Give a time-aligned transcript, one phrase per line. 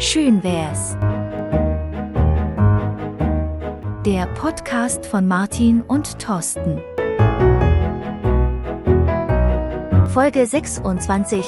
[0.00, 0.96] Schön wär's.
[4.04, 6.80] Der Podcast von Martin und Thorsten.
[10.08, 11.44] Folge 26.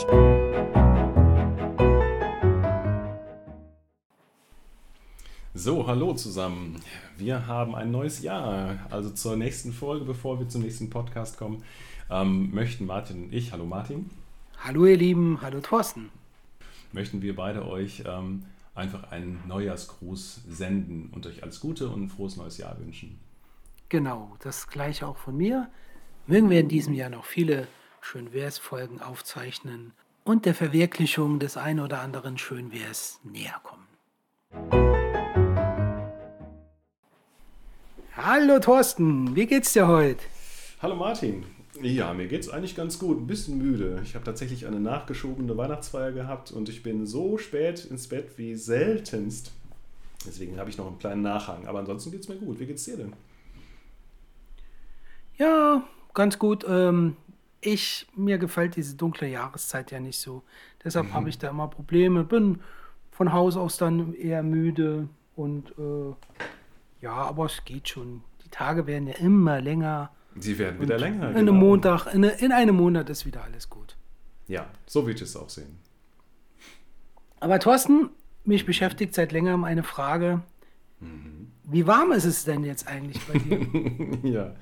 [5.55, 6.81] So, hallo zusammen.
[7.17, 8.79] Wir haben ein neues Jahr.
[8.91, 11.65] Also zur nächsten Folge, bevor wir zum nächsten Podcast kommen,
[12.11, 14.09] ähm, möchten Martin und ich, hallo Martin.
[14.59, 16.11] Hallo ihr Lieben, hallo Thorsten.
[16.93, 22.09] Möchten wir beide euch ähm, einfach einen Neujahrsgruß senden und euch alles Gute und ein
[22.09, 23.19] frohes neues Jahr wünschen.
[23.89, 25.69] Genau, das gleiche auch von mir.
[26.27, 27.69] Mögen wir in diesem Jahr noch viele
[28.01, 29.93] Schönwehrs-Folgen aufzeichnen
[30.25, 33.87] und der Verwirklichung des ein oder anderen Schönwehrs näher kommen.
[38.17, 40.25] Hallo Thorsten, wie geht's dir heute?
[40.81, 41.45] Hallo Martin.
[41.83, 43.19] Ja, mir geht's eigentlich ganz gut.
[43.19, 44.01] Ein bisschen müde.
[44.03, 48.55] Ich habe tatsächlich eine nachgeschobene Weihnachtsfeier gehabt und ich bin so spät ins Bett wie
[48.55, 49.53] seltenst.
[50.27, 51.67] Deswegen habe ich noch einen kleinen Nachhang.
[51.67, 52.59] Aber ansonsten geht's mir gut.
[52.59, 53.13] Wie geht's dir denn?
[55.37, 56.65] Ja, ganz gut.
[56.69, 57.17] Ähm,
[57.61, 60.43] ich, mir gefällt diese dunkle Jahreszeit ja nicht so.
[60.85, 61.15] Deshalb mhm.
[61.15, 62.25] habe ich da immer Probleme.
[62.25, 62.61] Bin
[63.11, 66.15] von Haus aus dann eher müde und äh,
[67.03, 68.23] ja, aber es geht schon.
[68.45, 70.11] Die Tage werden ja immer länger.
[70.39, 71.29] Sie werden wieder länger.
[71.29, 71.53] In, genau.
[71.53, 73.97] einem Montag, in, in einem Monat ist wieder alles gut.
[74.49, 75.79] Ja, so würde ich es auch sehen.
[77.41, 78.11] Aber Thorsten,
[78.45, 80.43] mich beschäftigt seit längerem eine Frage.
[81.01, 81.49] Mhm.
[81.65, 84.19] Wie warm ist es denn jetzt eigentlich bei dir?
[84.23, 84.55] ja,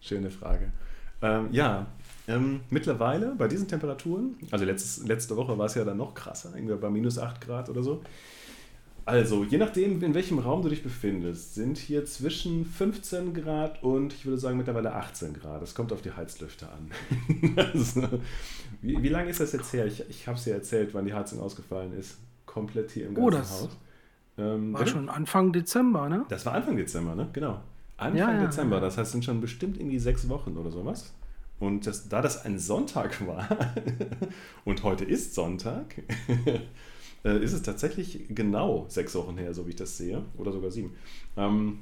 [0.00, 0.72] schöne Frage.
[1.20, 1.86] Ähm, ja,
[2.28, 6.52] ähm, mittlerweile bei diesen Temperaturen, also letztes, letzte Woche war es ja dann noch krasser,
[6.54, 8.02] irgendwie bei minus 8 Grad oder so.
[9.04, 14.12] Also, je nachdem, in welchem Raum du dich befindest, sind hier zwischen 15 Grad und
[14.12, 15.60] ich würde sagen mittlerweile 18 Grad.
[15.60, 17.56] Das kommt auf die Heizlüfter an.
[17.72, 18.08] also,
[18.80, 19.86] wie, wie, lange ist das jetzt her?
[19.86, 22.18] Ich, ich habe es ja erzählt, wann die Heizung ausgefallen ist.
[22.46, 23.78] Komplett hier im oh, ganzen oh, Haus.
[24.38, 26.24] Ähm, war schon Anfang Dezember, ne?
[26.28, 27.28] Das war Anfang Dezember, ne?
[27.32, 27.60] Genau.
[27.96, 31.12] Anfang ja, ja, Dezember, das heißt, es sind schon bestimmt irgendwie sechs Wochen oder sowas.
[31.60, 33.48] Und das, da das ein Sonntag war
[34.64, 36.02] und heute ist Sonntag,
[37.24, 40.70] äh, ist es tatsächlich genau sechs Wochen her, so wie ich das sehe, oder sogar
[40.70, 40.94] sieben.
[41.36, 41.80] Ähm,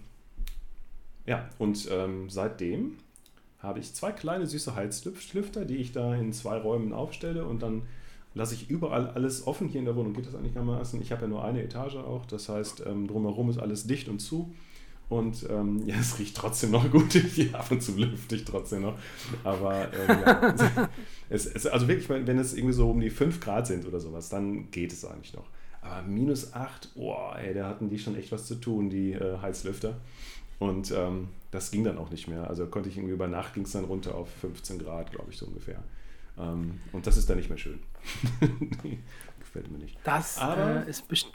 [1.26, 2.96] ja, und ähm, seitdem
[3.58, 7.82] habe ich zwei kleine süße Heizlüfter, die ich da in zwei Räumen aufstelle und dann
[8.34, 9.68] lasse ich überall alles offen.
[9.68, 11.00] Hier in der Wohnung geht das eigentlich einigermaßen.
[11.02, 14.20] Ich habe ja nur eine Etage auch, das heißt, ähm, drumherum ist alles dicht und
[14.20, 14.54] zu.
[15.08, 17.14] Und ähm, ja, es riecht trotzdem noch gut.
[17.36, 18.98] Ja, ab und zu lüfte ich trotzdem noch.
[19.44, 20.54] Aber ähm, ja,
[21.30, 24.28] es, es, also wirklich, wenn es irgendwie so um die 5 Grad sind oder sowas,
[24.28, 25.46] dann geht es eigentlich noch.
[25.80, 29.38] Aber minus 8, boah, ey, da hatten die schon echt was zu tun, die äh,
[29.40, 29.96] Heizlüfter.
[30.58, 32.48] Und ähm, das ging dann auch nicht mehr.
[32.48, 35.38] Also konnte ich irgendwie über Nacht ging es dann runter auf 15 Grad, glaube ich,
[35.38, 35.82] so ungefähr.
[36.36, 37.80] Ähm, und das ist dann nicht mehr schön.
[39.40, 39.96] Gefällt mir nicht.
[40.04, 41.34] Das Aber, äh, ist bestimmt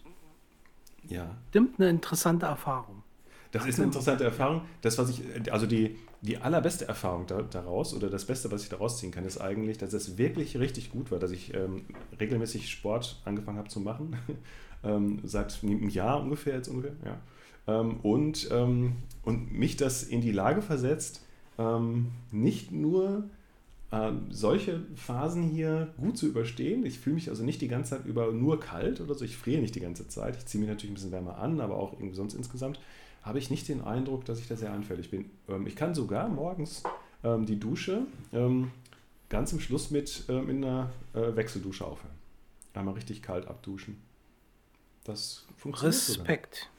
[1.08, 1.36] ja.
[1.54, 3.02] eine interessante Erfahrung.
[3.52, 4.62] Das ist eine interessante Erfahrung.
[4.82, 8.70] Das, was ich, also die, die allerbeste Erfahrung da, daraus oder das Beste, was ich
[8.70, 11.86] daraus ziehen kann, ist eigentlich, dass es wirklich richtig gut war, dass ich ähm,
[12.20, 14.16] regelmäßig Sport angefangen habe zu machen.
[14.84, 17.18] ähm, seit einem Jahr ungefähr jetzt ungefähr, ja.
[17.68, 18.94] Ähm, und, ähm,
[19.24, 21.26] und mich das in die Lage versetzt,
[21.58, 23.24] ähm, nicht nur
[23.92, 26.86] ähm, solche Phasen hier gut zu überstehen.
[26.86, 29.24] Ich fühle mich also nicht die ganze Zeit über nur kalt oder so.
[29.24, 30.36] Ich friere nicht die ganze Zeit.
[30.38, 32.80] Ich ziehe mich natürlich ein bisschen wärmer an, aber auch irgendwie sonst insgesamt
[33.26, 35.30] habe ich nicht den Eindruck, dass ich da sehr anfällig bin.
[35.50, 36.84] Ähm, ich kann sogar morgens
[37.24, 38.72] ähm, die Dusche ähm,
[39.30, 42.14] ganz im Schluss mit ähm, in einer äh, Wechseldusche aufhören.
[42.76, 43.98] Einmal richtig kalt abduschen.
[45.04, 45.96] Das funktioniert.
[45.96, 46.56] Respekt.
[46.56, 46.72] Sogar.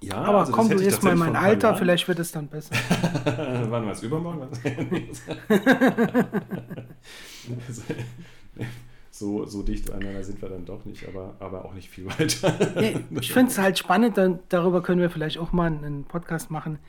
[0.00, 1.78] Ja, aber also komm du erst mal in mein Alter, Jahren.
[1.78, 2.74] vielleicht wird es dann besser.
[3.24, 4.02] Wann war es?
[4.02, 4.48] Übermorgen?
[9.14, 12.52] so, so dicht beieinander sind wir dann doch nicht, aber, aber auch nicht viel weiter.
[13.20, 16.80] Ich finde es halt spannend, dann, darüber können wir vielleicht auch mal einen Podcast machen,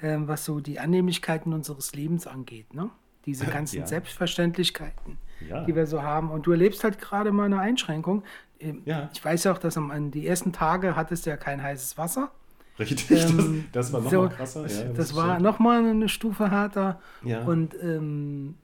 [0.00, 2.72] äh, was so die Annehmlichkeiten unseres Lebens angeht.
[2.72, 2.88] Ne?
[3.26, 3.86] Diese ganzen ja.
[3.88, 5.64] Selbstverständlichkeiten, ja.
[5.64, 6.30] die wir so haben.
[6.30, 8.22] Und du erlebst halt gerade mal eine Einschränkung.
[8.60, 9.10] Ähm, ja.
[9.12, 12.30] Ich weiß ja auch, dass an die ersten Tage hattest du ja kein heißes Wasser.
[12.78, 14.60] Richtig, ähm, das, das, war nochmal so, krasser.
[14.68, 17.00] Ja, das, das war nochmal eine Stufe härter.
[17.24, 17.42] Ja.
[17.42, 18.54] Und ähm,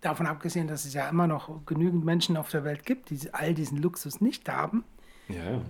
[0.00, 3.54] davon abgesehen, dass es ja immer noch genügend Menschen auf der Welt gibt, die all
[3.54, 4.84] diesen Luxus nicht haben.
[5.28, 5.60] Ja, ja.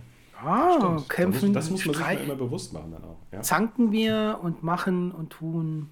[0.43, 3.19] Ah, kämpfen, das muss, das muss man sich immer bewusst machen dann auch.
[3.31, 3.43] Ja.
[3.43, 5.91] Zanken wir und machen und tun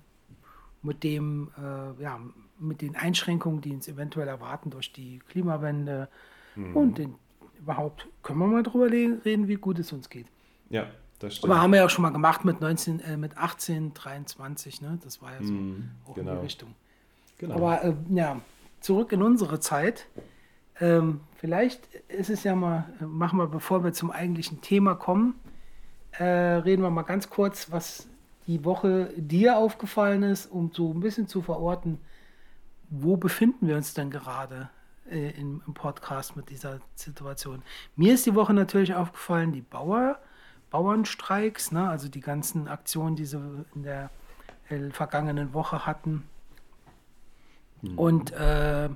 [0.82, 2.18] mit dem, äh, ja,
[2.58, 6.08] mit den Einschränkungen, die uns eventuell erwarten durch die Klimawende
[6.56, 6.76] mhm.
[6.76, 7.14] und den,
[7.58, 10.26] überhaupt können wir mal drüber reden, wie gut es uns geht.
[10.70, 10.86] Ja,
[11.18, 11.52] das stimmt.
[11.52, 14.98] Aber haben wir ja auch schon mal gemacht mit 19, äh, mit 18, 23, ne?
[15.04, 16.32] Das war ja so mhm, auch genau.
[16.32, 16.74] in die Richtung.
[17.38, 17.54] Genau.
[17.54, 18.40] Aber äh, ja,
[18.80, 20.06] zurück in unsere Zeit.
[20.80, 25.34] Ähm, vielleicht ist es ja mal, machen wir, bevor wir zum eigentlichen Thema kommen,
[26.12, 28.08] äh, reden wir mal ganz kurz, was
[28.46, 31.98] die Woche dir aufgefallen ist, um so ein bisschen zu verorten,
[32.90, 34.70] wo befinden wir uns denn gerade
[35.10, 37.62] äh, im, im, Podcast mit dieser Situation.
[37.94, 40.18] Mir ist die Woche natürlich aufgefallen, die Bauer,
[40.70, 43.38] Bauernstreiks, ne, also die ganzen Aktionen, die sie
[43.74, 44.10] in der
[44.70, 46.24] äh, vergangenen Woche hatten.
[47.82, 47.98] Mhm.
[47.98, 48.88] Und äh,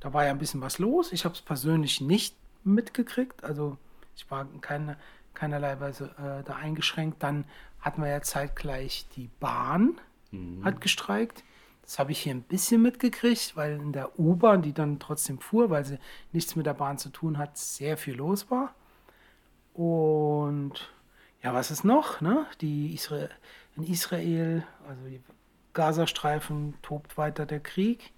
[0.00, 1.12] da war ja ein bisschen was los.
[1.12, 3.44] Ich habe es persönlich nicht mitgekriegt.
[3.44, 3.78] Also
[4.16, 4.96] ich war in keine,
[5.34, 7.22] keinerlei Weise äh, da eingeschränkt.
[7.22, 7.44] Dann
[7.80, 10.00] hatten wir ja zeitgleich die Bahn,
[10.30, 10.64] mhm.
[10.64, 11.44] hat gestreikt.
[11.82, 15.70] Das habe ich hier ein bisschen mitgekriegt, weil in der U-Bahn, die dann trotzdem fuhr,
[15.70, 15.98] weil sie
[16.32, 18.74] nichts mit der Bahn zu tun hat, sehr viel los war.
[19.72, 20.90] Und
[21.42, 22.20] ja, was ist noch?
[22.20, 22.44] Ne?
[22.60, 23.28] Die Isra
[23.76, 25.22] in Israel, also die
[25.72, 28.12] Gazastreifen, tobt weiter der Krieg.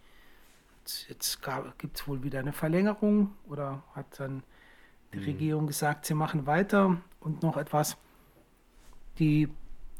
[1.09, 1.41] Jetzt
[1.79, 4.43] gibt es wohl wieder eine Verlängerung oder hat dann
[5.13, 5.25] die mhm.
[5.25, 6.97] Regierung gesagt, sie machen weiter.
[7.21, 7.97] Und noch etwas,
[9.19, 9.49] die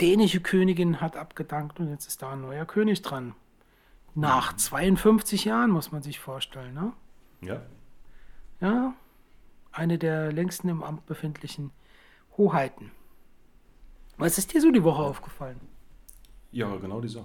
[0.01, 3.35] dänische Königin hat abgedankt und jetzt ist da ein neuer König dran.
[4.15, 6.93] Nach 52 Jahren muss man sich vorstellen, ne?
[7.43, 7.63] Ja.
[8.61, 8.95] Ja,
[9.73, 11.71] eine der längsten im Amt befindlichen
[12.37, 12.91] Hoheiten.
[14.17, 15.61] Was ist dir so die Woche aufgefallen?
[16.53, 17.25] Ja, genau dieser.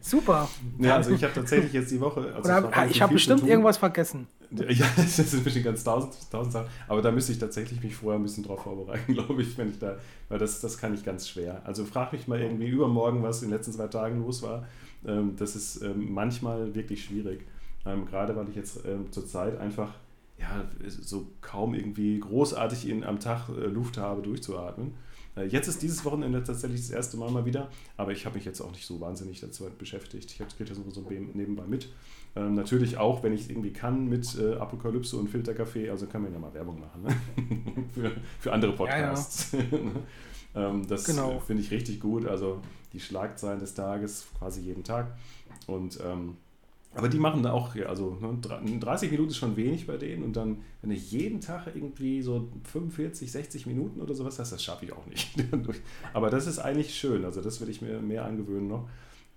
[0.00, 0.48] Super.
[0.80, 2.34] Ja, also ich habe tatsächlich jetzt die Woche.
[2.34, 4.26] Also Oder, ich habe bestimmt irgendwas vergessen.
[4.50, 6.68] Ja, das sind bestimmt ganz tausend, tausend Sachen.
[6.88, 9.78] Aber da müsste ich tatsächlich mich vorher ein bisschen drauf vorbereiten, glaube ich, wenn ich
[9.78, 9.96] da.
[10.28, 11.62] Weil das, das kann ich ganz schwer.
[11.64, 14.66] Also frag mich mal irgendwie übermorgen, was in den letzten zwei Tagen los war.
[15.06, 17.46] Ähm, das ist ähm, manchmal wirklich schwierig.
[17.86, 18.80] Ähm, gerade weil ich jetzt
[19.10, 19.94] zur Zeit einfach
[20.38, 24.94] ja, so kaum irgendwie großartig in, am Tag äh, Luft habe, durchzuatmen.
[25.36, 28.44] Äh, jetzt ist dieses Wochenende tatsächlich das erste Mal mal wieder, aber ich habe mich
[28.44, 30.30] jetzt auch nicht so wahnsinnig dazu beschäftigt.
[30.30, 31.88] Ich kriege das so nebenbei mit.
[32.34, 36.22] Ähm, natürlich auch, wenn ich es irgendwie kann, mit äh, Apokalypse und Filterkaffee, also kann
[36.22, 37.84] man ja mal Werbung machen ne?
[37.94, 39.52] für, für andere Podcasts.
[39.52, 39.78] Ja, ja.
[40.70, 41.40] ähm, das genau.
[41.40, 42.26] finde ich richtig gut.
[42.26, 42.60] Also
[42.92, 45.16] die Schlagzeilen des Tages quasi jeden Tag.
[45.66, 46.36] Und ähm,
[46.94, 50.36] aber die machen da auch, also 30 ne, Minuten ist schon wenig bei denen und
[50.36, 54.84] dann, wenn ich jeden Tag irgendwie so 45, 60 Minuten oder sowas hast, das schaffe
[54.84, 55.30] ich auch nicht.
[56.12, 58.88] Aber das ist eigentlich schön, also das will ich mir mehr angewöhnen noch.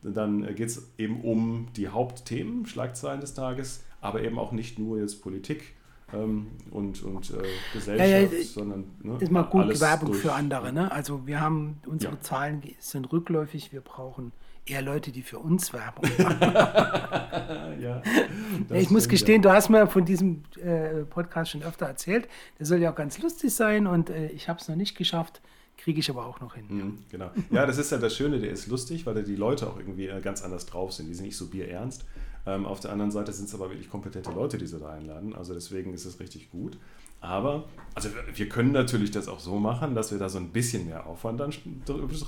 [0.02, 5.00] Dann geht es eben um die Hauptthemen, Schlagzeilen des Tages, aber eben auch nicht nur
[5.00, 5.74] jetzt Politik
[6.14, 7.44] ähm, und, und äh,
[7.74, 10.72] Gesellschaft, ja, ja, sondern ne, ist mal gut Werbung durch, für andere.
[10.72, 10.92] Ne?
[10.92, 12.22] Also wir haben, unsere ja.
[12.22, 14.32] Zahlen sind rückläufig, wir brauchen
[14.66, 17.82] eher Leute, die für uns Werbung machen.
[17.82, 18.02] ja,
[18.74, 19.50] ich muss gestehen, ja.
[19.50, 22.28] du hast mir von diesem äh, Podcast schon öfter erzählt.
[22.60, 25.42] Der soll ja auch ganz lustig sein und äh, ich habe es noch nicht geschafft.
[25.78, 26.66] Kriege ich aber auch noch hin.
[26.70, 27.32] Mhm, genau.
[27.52, 30.22] Ja, das ist ja das Schöne, der ist lustig, weil die Leute auch irgendwie äh,
[30.22, 31.08] ganz anders drauf sind.
[31.08, 32.06] Die sind nicht so bierernst.
[32.46, 35.36] Ähm, auf der anderen Seite sind es aber wirklich kompetente Leute, die sie da einladen.
[35.36, 36.78] Also deswegen ist es richtig gut.
[37.26, 40.86] Aber, also wir können natürlich das auch so machen, dass wir da so ein bisschen
[40.88, 41.54] mehr Aufwand dann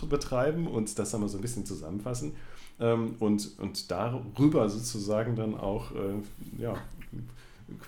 [0.10, 2.34] betreiben und das dann mal so ein bisschen zusammenfassen
[2.80, 6.76] ähm, und, und darüber sozusagen dann auch, äh, ja,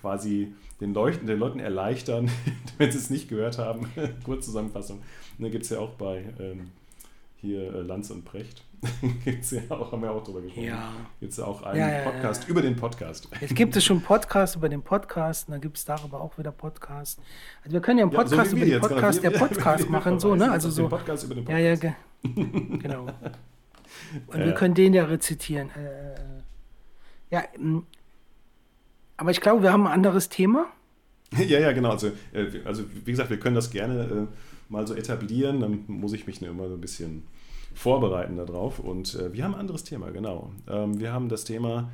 [0.02, 2.30] quasi den, Leuchten, den Leuten erleichtern,
[2.78, 3.88] wenn sie es nicht gehört haben.
[4.26, 5.02] Kurzzusammenfassung.
[5.38, 6.72] Da gibt es ja auch bei ähm,
[7.42, 8.64] hier äh, Lanz und Precht.
[9.26, 10.66] Gibt's ja auch, haben wir auch drüber gesprochen.
[10.66, 10.92] Ja.
[11.20, 13.28] Gibt es ja auch einen ja, ja, Podcast über den Podcast.
[13.42, 16.52] Es gibt es schon Podcast über den Podcast und dann gibt es darüber auch wieder
[16.52, 17.20] Podcast.
[17.64, 20.50] Also wir können ja einen Podcast so über den Podcast, der Podcast machen, so, ne?
[20.50, 20.88] Also so.
[20.88, 21.84] Podcast über den Podcast.
[21.84, 23.08] Ja, ja, genau.
[24.28, 25.70] Und wir können den ja rezitieren.
[25.72, 26.16] Äh, äh
[27.32, 27.44] ja,
[29.18, 30.68] aber ich glaube, wir haben ein anderes Thema.
[31.32, 31.92] ja, ja, genau.
[31.92, 34.28] Also, äh, also wie gesagt, wir können das gerne
[34.70, 35.60] mal so etablieren.
[35.60, 37.24] Dann muss ich mich nur immer so ein bisschen
[37.80, 38.80] vorbereiten darauf.
[38.80, 40.52] Und äh, wir haben ein anderes Thema, genau.
[40.68, 41.90] Ähm, wir haben das Thema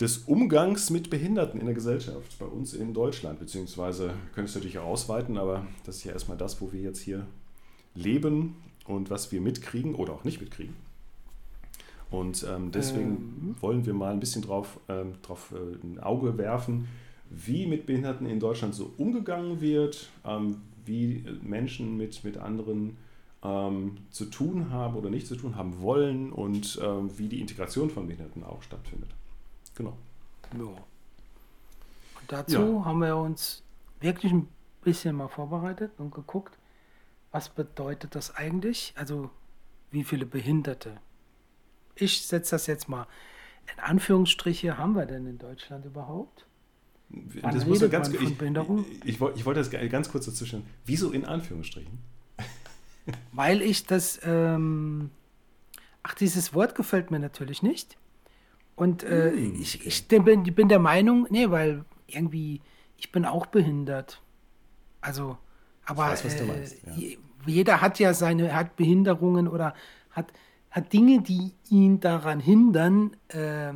[0.00, 4.78] des Umgangs mit Behinderten in der Gesellschaft bei uns in Deutschland, beziehungsweise können es natürlich
[4.78, 7.24] auch ausweiten, aber das ist ja erstmal das, wo wir jetzt hier
[7.94, 10.74] leben und was wir mitkriegen oder auch nicht mitkriegen.
[12.10, 13.56] Und ähm, deswegen ähm.
[13.60, 16.88] wollen wir mal ein bisschen drauf, ähm, drauf äh, ein Auge werfen,
[17.28, 22.96] wie mit Behinderten in Deutschland so umgegangen wird, ähm, wie Menschen mit, mit anderen
[23.42, 27.90] ähm, zu tun haben oder nicht zu tun haben wollen und ähm, wie die Integration
[27.90, 29.10] von Behinderten auch stattfindet.
[29.74, 29.96] Genau.
[30.56, 30.64] Ja.
[30.64, 30.76] Und
[32.28, 32.84] dazu ja.
[32.84, 33.62] haben wir uns
[34.00, 34.48] wirklich ein
[34.82, 36.58] bisschen mal vorbereitet und geguckt,
[37.32, 38.92] was bedeutet das eigentlich?
[38.96, 39.30] Also
[39.90, 40.96] wie viele Behinderte?
[41.94, 43.06] Ich setze das jetzt mal
[43.72, 46.46] in Anführungsstriche, haben wir denn in Deutschland überhaupt?
[47.08, 48.40] Wann das muss ganz, ich, ich,
[49.04, 50.64] ich, ich, wollte das ganz kurz dazwischen.
[50.84, 51.98] Wieso in Anführungsstrichen?
[53.32, 54.20] Weil ich das.
[54.24, 55.10] Ähm,
[56.02, 57.96] ach, dieses Wort gefällt mir natürlich nicht.
[58.76, 62.62] Und äh, hm, ich, ich bin, bin der Meinung, nee, weil irgendwie,
[62.96, 64.22] ich bin auch behindert.
[65.00, 65.36] Also,
[65.84, 67.16] aber weiß, äh, meinst, ja.
[67.46, 69.74] jeder hat ja seine, hat Behinderungen oder
[70.10, 70.32] hat,
[70.70, 73.72] hat Dinge, die ihn daran hindern, äh,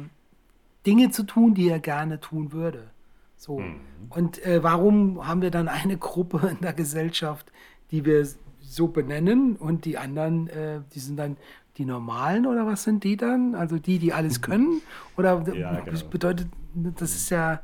[0.86, 2.90] Dinge zu tun, die er gerne tun würde.
[3.36, 3.58] So.
[3.58, 3.80] Mhm.
[4.10, 7.52] Und äh, warum haben wir dann eine Gruppe in der Gesellschaft,
[7.90, 8.26] die wir
[8.74, 11.36] so benennen und die anderen, äh, die sind dann
[11.76, 13.54] die Normalen oder was sind die dann?
[13.54, 14.80] Also die, die alles können?
[15.16, 15.90] Oder ja, genau.
[15.90, 17.60] das bedeutet, das ist ja,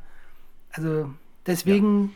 [0.72, 1.10] also
[1.46, 2.12] deswegen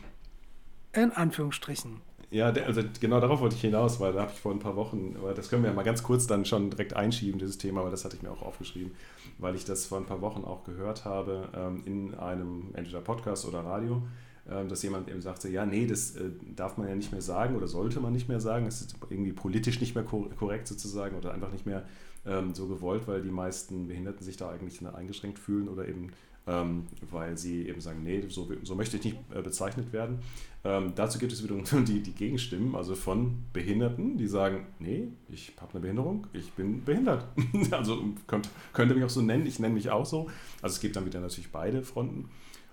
[0.94, 1.02] ja.
[1.02, 2.00] in Anführungsstrichen.
[2.30, 5.14] Ja, also genau darauf wollte ich hinaus, weil da habe ich vor ein paar Wochen,
[5.36, 8.04] das können wir ja mal ganz kurz dann schon direkt einschieben, dieses Thema, aber das
[8.04, 8.90] hatte ich mir auch aufgeschrieben,
[9.38, 13.46] weil ich das vor ein paar Wochen auch gehört habe ähm, in einem entweder Podcast
[13.46, 14.02] oder Radio,
[14.46, 17.66] dass jemand eben sagte, ja, nee, das äh, darf man ja nicht mehr sagen oder
[17.66, 21.50] sollte man nicht mehr sagen, es ist irgendwie politisch nicht mehr korrekt sozusagen oder einfach
[21.50, 21.84] nicht mehr
[22.26, 26.10] ähm, so gewollt, weil die meisten Behinderten sich da eigentlich eingeschränkt fühlen oder eben
[26.46, 30.18] ähm, weil sie eben sagen, nee, so, so möchte ich nicht äh, bezeichnet werden.
[30.62, 35.52] Ähm, dazu gibt es wiederum die, die Gegenstimmen, also von Behinderten, die sagen, nee, ich
[35.60, 37.26] habe eine Behinderung, ich bin behindert.
[37.70, 40.28] also könnt, könnt ihr mich auch so nennen, ich nenne mich auch so.
[40.60, 42.28] Also es gibt dann wieder natürlich beide Fronten.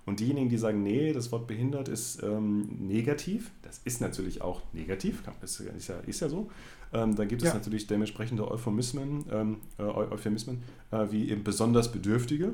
[0.05, 4.62] Und diejenigen, die sagen, nee, das Wort behindert ist ähm, negativ, das ist natürlich auch
[4.74, 6.50] negativ, ist, ist, ja, ist ja so.
[6.93, 7.53] Ähm, dann gibt es ja.
[7.53, 12.53] natürlich dementsprechende Euphemismen, ähm, äh, Euphemismen äh, wie eben besonders Bedürftige,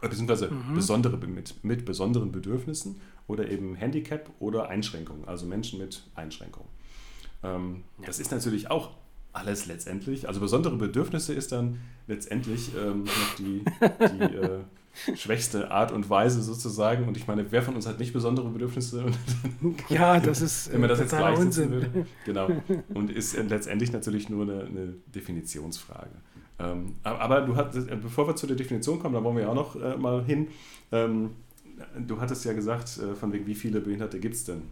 [0.00, 0.74] beziehungsweise mhm.
[0.74, 6.68] besondere mit, mit besonderen Bedürfnissen oder eben Handicap oder Einschränkungen, also Menschen mit Einschränkungen.
[7.42, 8.06] Ähm, ja.
[8.06, 8.90] Das ist natürlich auch
[9.32, 10.28] alles letztendlich.
[10.28, 14.60] Also besondere Bedürfnisse ist dann letztendlich ähm, noch die, die äh,
[15.14, 17.06] schwächste Art und Weise sozusagen.
[17.06, 19.06] Und ich meine, wer von uns hat nicht besondere Bedürfnisse?
[19.88, 20.72] ja, das ist.
[20.72, 21.90] Wenn man das jetzt gleichsetzen würde.
[22.24, 22.48] Genau.
[22.94, 26.10] Und ist letztendlich natürlich nur eine, eine Definitionsfrage.
[26.58, 29.48] Ähm, aber du hattest, äh, bevor wir zu der Definition kommen, da wollen wir ja
[29.48, 30.48] auch noch äh, mal hin.
[30.92, 31.30] Ähm,
[31.98, 34.62] du hattest ja gesagt, äh, von wegen, wie viele Behinderte gibt es denn?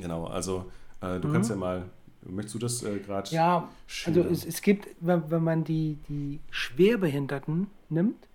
[0.00, 0.66] Genau, also
[1.00, 1.32] äh, du mhm.
[1.32, 1.84] kannst ja mal,
[2.22, 3.30] möchtest du das äh, gerade?
[3.30, 4.28] Ja, schildern?
[4.28, 8.27] also es, es gibt, wenn, wenn man die, die Schwerbehinderten nimmt,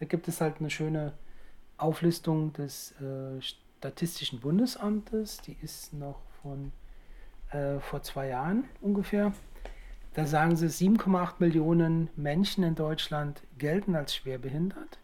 [0.00, 1.12] da gibt es halt eine schöne
[1.76, 6.72] Auflistung des äh, Statistischen Bundesamtes, die ist noch von
[7.80, 9.32] vor zwei Jahren ungefähr.
[10.14, 14.98] Da sagen sie, 7,8 Millionen Menschen in Deutschland gelten als schwerbehindert.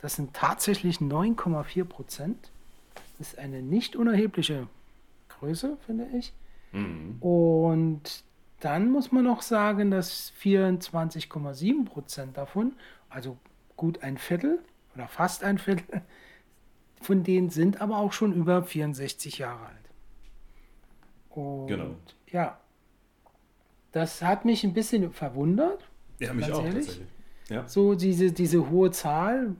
[0.00, 2.50] Das sind tatsächlich 9,4 Prozent.
[3.18, 4.68] Das ist eine nicht unerhebliche
[5.30, 6.32] Größe, finde ich.
[6.72, 7.16] Mhm.
[7.20, 8.22] Und
[8.60, 12.74] dann muss man noch sagen, dass 24,7 Prozent davon,
[13.08, 13.38] also
[13.76, 14.60] gut ein Viertel
[14.94, 16.02] oder fast ein Viertel,
[17.00, 19.84] von denen sind aber auch schon über 64 Jahre alt.
[21.30, 21.96] Und genau.
[22.30, 22.60] ja,
[23.92, 25.88] das hat mich ein bisschen verwundert.
[26.20, 26.86] Ja, mich auch ehrlich.
[26.86, 27.08] tatsächlich.
[27.48, 27.68] Ja.
[27.68, 29.54] So diese, diese hohe Zahl,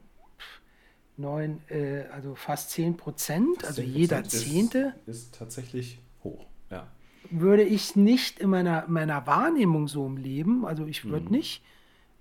[1.16, 4.94] neun, äh, also fast 10 Prozent, also jeder Zehnte.
[5.06, 6.88] Ist, ist, tatsächlich hoch, ja.
[7.30, 11.33] Würde ich nicht in meiner, meiner Wahrnehmung so im Leben, also ich würde mhm.
[11.33, 11.62] nicht,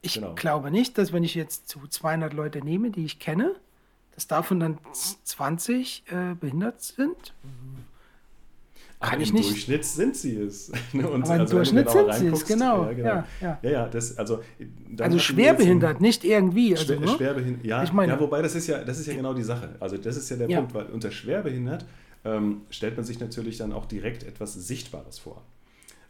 [0.03, 0.36] ich genau.
[0.36, 3.55] glaube nicht, dass wenn ich jetzt zu 200 Leute nehme, die ich kenne,
[4.13, 4.77] dass davon dann
[5.24, 7.33] 20 äh, behindert sind,
[9.00, 9.50] kann ich im nicht.
[9.50, 10.69] Durchschnitt sind sie es.
[10.93, 12.86] Und aber im also, Durchschnitt sind sie es, genau.
[12.86, 13.10] Ja, genau.
[13.10, 13.60] Ja, ja.
[13.62, 14.41] ja, ja das, also,
[15.00, 16.72] also schwerbehindert, nicht irgendwie.
[16.72, 17.07] Also, schwer, ne?
[17.07, 19.75] schwerbehindert, ja, ich meine, ja, wobei das ist ja, das ist ja genau die Sache.
[19.79, 21.86] Also das ist ja der Punkt, weil unter schwerbehindert
[22.25, 25.41] ähm, stellt man sich natürlich dann auch direkt etwas Sichtbares vor.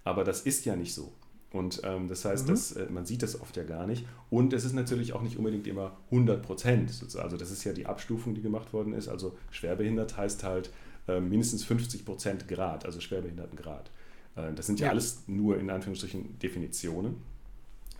[0.03, 1.11] Aber das ist ja nicht so.
[1.53, 2.51] Und ähm, das heißt, mhm.
[2.51, 4.05] dass, äh, man sieht das oft ja gar nicht.
[4.29, 6.91] Und es ist natürlich auch nicht unbedingt immer 100 Prozent.
[7.15, 9.07] Also das ist ja die Abstufung, die gemacht worden ist.
[9.07, 10.71] Also schwerbehindert heißt halt,
[11.07, 13.91] äh, mindestens 50 Prozent Grad, also Schwerbehindertengrad.
[14.35, 17.17] Äh, das sind ja, ja, alles nur in Anführungsstrichen Definitionen,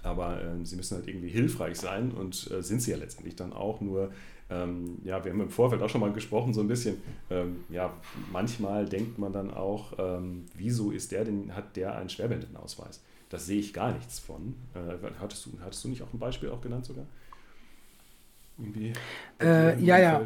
[0.02, 3.54] aber äh, sie müssen halt irgendwie hilfreich sein und äh, sind sie ja letztendlich dann
[3.54, 4.12] auch nur.
[4.50, 6.98] Ähm, ja, wir haben im Vorfeld auch schon mal gesprochen, so ein bisschen.
[7.30, 7.94] Ähm, ja,
[8.32, 13.02] manchmal denkt man dann auch, ähm, wieso ist der denn, hat der einen Schwerbehindertenausweis?
[13.34, 14.54] Das sehe ich gar nichts von.
[14.76, 17.08] Äh, hattest, du, hattest du nicht auch ein Beispiel auch genannt sogar?
[18.60, 18.94] Irgendwie
[19.42, 20.22] äh, ja, ja.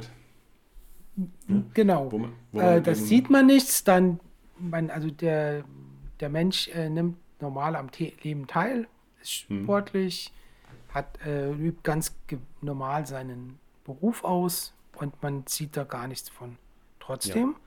[1.73, 2.11] Genau.
[2.11, 4.19] Wo man, wo man äh, das sieht man nichts, dann,
[4.59, 5.63] man, also der,
[6.19, 8.89] der Mensch äh, nimmt normal am Te Leben teil,
[9.21, 9.63] ist hm.
[9.63, 10.33] sportlich,
[10.67, 10.93] hm.
[10.93, 12.13] hat, äh, übt ganz
[12.59, 16.57] normal seinen Beruf aus und man sieht da gar nichts von.
[16.99, 17.59] Trotzdem ja.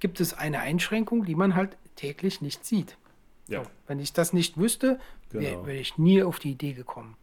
[0.00, 2.96] gibt es eine Einschränkung, die man halt täglich nicht sieht.
[3.50, 3.62] Ja.
[3.86, 4.98] Wenn ich das nicht wüsste,
[5.30, 5.66] genau.
[5.66, 7.16] wäre ich nie auf die Idee gekommen.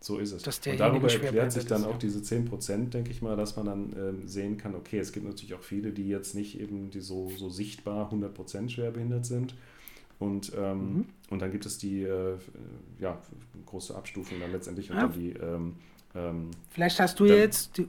[0.00, 0.46] So ist es.
[0.66, 3.92] Und darüber erklärt sich dann ist, auch diese 10%, denke ich mal, dass man dann
[3.96, 7.30] ähm, sehen kann, okay, es gibt natürlich auch viele, die jetzt nicht eben die so,
[7.36, 9.54] so sichtbar 100% schwerbehindert sind.
[10.20, 11.04] Und, ähm, mhm.
[11.30, 12.36] und dann gibt es die äh,
[13.00, 13.20] ja,
[13.66, 15.06] große Abstufung dann letztendlich ja.
[15.08, 15.74] die ähm,
[16.14, 17.76] Ähm, Vielleicht hast du dann, jetzt.
[17.76, 17.88] Die,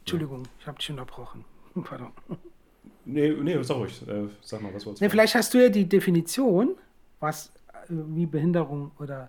[0.00, 0.50] Entschuldigung, ja.
[0.60, 1.44] ich habe dich unterbrochen.
[1.84, 2.12] Pardon.
[3.12, 4.02] Nee, nee, sag ruhig.
[4.08, 6.76] Äh, sag mal, was wolltest du nee, Vielleicht hast du ja die Definition,
[7.18, 9.28] was äh, wie Behinderung oder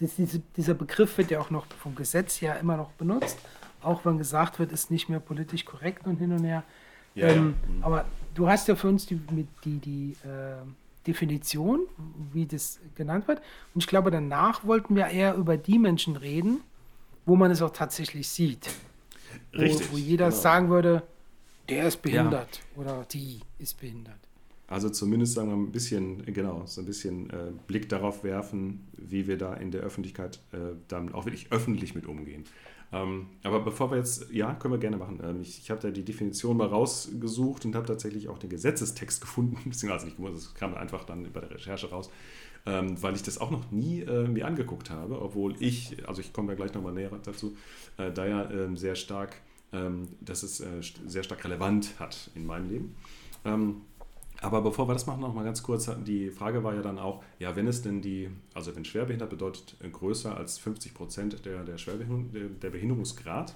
[0.00, 3.38] das, diese, dieser Begriff wird ja auch noch vom Gesetz her immer noch benutzt,
[3.82, 6.62] auch wenn gesagt wird, ist nicht mehr politisch korrekt und hin und her.
[7.14, 7.40] Ja, ähm, ja.
[7.74, 7.84] Mhm.
[7.84, 9.20] Aber du hast ja für uns die,
[9.64, 10.64] die, die äh,
[11.06, 11.80] Definition,
[12.32, 13.40] wie das genannt wird.
[13.74, 16.60] Und ich glaube, danach wollten wir eher über die Menschen reden,
[17.24, 18.68] wo man es auch tatsächlich sieht.
[19.52, 20.40] Richtig, wo, wo jeder genau.
[20.40, 21.02] sagen würde,
[21.68, 22.82] der ist behindert ja.
[22.82, 24.18] oder die ist behindert.
[24.68, 29.26] Also zumindest sagen wir ein bisschen, genau, so ein bisschen äh, Blick darauf werfen, wie
[29.26, 32.44] wir da in der Öffentlichkeit äh, dann auch wirklich öffentlich mit umgehen.
[32.92, 35.20] Ähm, aber bevor wir jetzt, ja, können wir gerne machen.
[35.22, 39.20] Ähm, ich ich habe da die Definition mal rausgesucht und habe tatsächlich auch den Gesetzestext
[39.22, 42.10] gefunden, beziehungsweise nicht gewusst, das kam einfach dann bei der Recherche raus,
[42.66, 46.32] ähm, weil ich das auch noch nie äh, mir angeguckt habe, obwohl ich, also ich
[46.32, 47.56] komme da gleich nochmal näher dazu,
[47.98, 49.36] äh, da ja ähm, sehr stark,
[49.72, 52.96] ähm, dass es äh, sehr stark relevant hat in meinem Leben.
[53.44, 53.82] Ähm,
[54.40, 57.24] aber bevor wir das machen, noch mal ganz kurz, die Frage war ja dann auch,
[57.40, 61.64] ja, wenn es denn die, also wenn schwerbehindert bedeutet äh, größer als 50 Prozent der,
[61.64, 63.54] der, Schwerbehinderung, der, der Behinderungsgrad,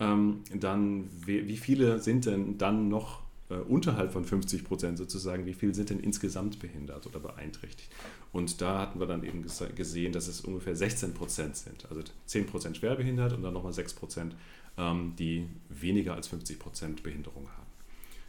[0.00, 3.20] ähm, dann wie viele sind denn dann noch
[3.50, 7.90] äh, unterhalb von 50 Prozent sozusagen, wie viele sind denn insgesamt behindert oder beeinträchtigt?
[8.32, 9.44] Und da hatten wir dann eben
[9.74, 13.94] gesehen, dass es ungefähr 16 Prozent sind, also 10 Prozent schwerbehindert und dann nochmal 6
[13.94, 14.36] Prozent,
[14.78, 17.66] ähm, die weniger als 50 Prozent Behinderung haben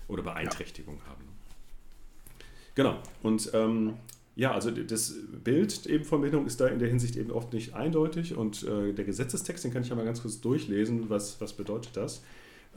[0.07, 1.11] oder Beeinträchtigung ja.
[1.11, 1.23] haben.
[2.75, 2.97] Genau.
[3.21, 3.93] Und ähm,
[4.35, 7.73] ja, also das Bild eben von Behinderung ist da in der Hinsicht eben oft nicht
[7.73, 8.35] eindeutig.
[8.35, 11.09] Und äh, der Gesetzestext, den kann ich ja mal ganz kurz durchlesen.
[11.09, 12.23] Was, was bedeutet das?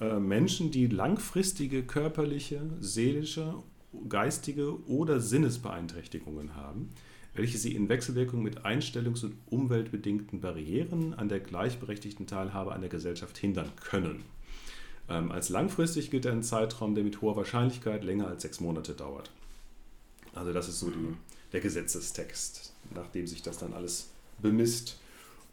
[0.01, 3.55] Äh, Menschen, die langfristige körperliche, seelische,
[4.09, 6.91] geistige oder Sinnesbeeinträchtigungen haben,
[7.35, 12.91] welche sie in Wechselwirkung mit einstellungs- und umweltbedingten Barrieren an der gleichberechtigten Teilhabe an der
[12.91, 14.23] Gesellschaft hindern können.
[15.09, 19.31] Ähm, als langfristig gilt ein Zeitraum, der mit hoher Wahrscheinlichkeit länger als sechs Monate dauert.
[20.35, 21.15] Also das ist so die,
[21.53, 24.99] der Gesetzestext, nachdem sich das dann alles bemisst.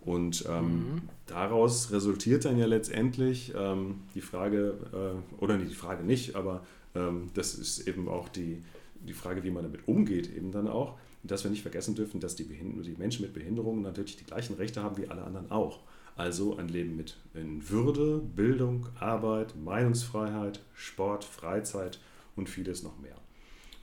[0.03, 1.01] Und ähm, mhm.
[1.27, 6.65] daraus resultiert dann ja letztendlich ähm, die Frage, äh, oder nicht die Frage nicht, aber
[6.95, 8.63] ähm, das ist eben auch die,
[9.05, 12.35] die Frage, wie man damit umgeht, eben dann auch, dass wir nicht vergessen dürfen, dass
[12.35, 15.79] die, die Menschen mit Behinderungen natürlich die gleichen Rechte haben wie alle anderen auch.
[16.15, 21.99] Also ein Leben mit in Würde, Bildung, Arbeit, Meinungsfreiheit, Sport, Freizeit
[22.35, 23.15] und vieles noch mehr.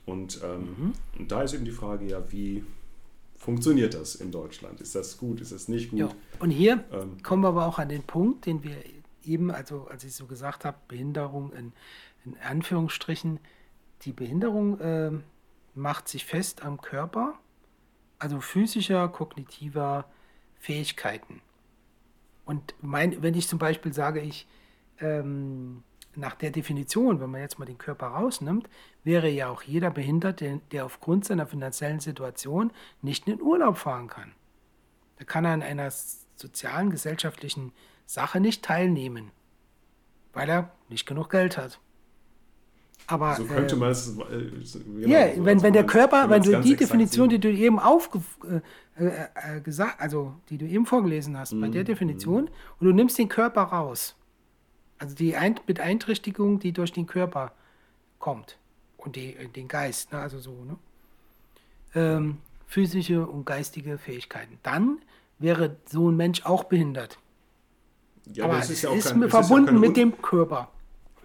[0.05, 0.93] Und, ähm, mhm.
[1.17, 2.63] und da ist eben die Frage, ja, wie
[3.37, 4.81] funktioniert das in Deutschland?
[4.81, 5.41] Ist das gut?
[5.41, 5.99] Ist das nicht gut?
[5.99, 6.09] Ja.
[6.39, 8.75] Und hier ähm, kommen wir aber auch an den Punkt, den wir
[9.23, 11.73] eben, also als ich so gesagt habe, Behinderung in,
[12.25, 13.39] in Anführungsstrichen,
[14.03, 15.11] die Behinderung äh,
[15.75, 17.37] macht sich fest am Körper,
[18.17, 20.05] also physischer, kognitiver
[20.59, 21.41] Fähigkeiten.
[22.45, 24.47] Und mein, wenn ich zum Beispiel sage, ich
[24.99, 25.83] ähm,
[26.15, 28.69] nach der Definition, wenn man jetzt mal den Körper rausnimmt,
[29.03, 33.77] wäre ja auch jeder behindert, der, der aufgrund seiner finanziellen Situation nicht in den Urlaub
[33.77, 34.33] fahren kann.
[35.17, 37.71] Da kann er an einer sozialen, gesellschaftlichen
[38.05, 39.31] Sache nicht teilnehmen,
[40.33, 41.79] weil er nicht genug Geld hat.
[43.09, 44.07] Aber, so könnte äh, man es.
[44.07, 44.13] Äh,
[44.85, 48.21] genau, ja, so, wenn, wenn der Körper, wenn du die Definition, die du eben aufge,
[48.97, 52.43] äh, äh, äh, gesagt, also die du eben vorgelesen hast, mm, bei der mhm, Definition,
[52.43, 52.79] mm.
[52.79, 54.15] und du nimmst den Körper raus,
[54.99, 57.51] also die Beeinträchtigung, die durch den Körper
[58.19, 58.59] kommt
[58.97, 60.19] und die, äh, den Geist, ne?
[60.19, 60.77] also so, ne?
[61.95, 64.59] Ähm, physische und geistige Fähigkeiten.
[64.61, 64.99] Dann
[65.39, 67.17] wäre so ein Mensch auch behindert.
[68.33, 70.69] Ja, aber es ist, ja ist kein, verbunden ist ja mit dem Körper.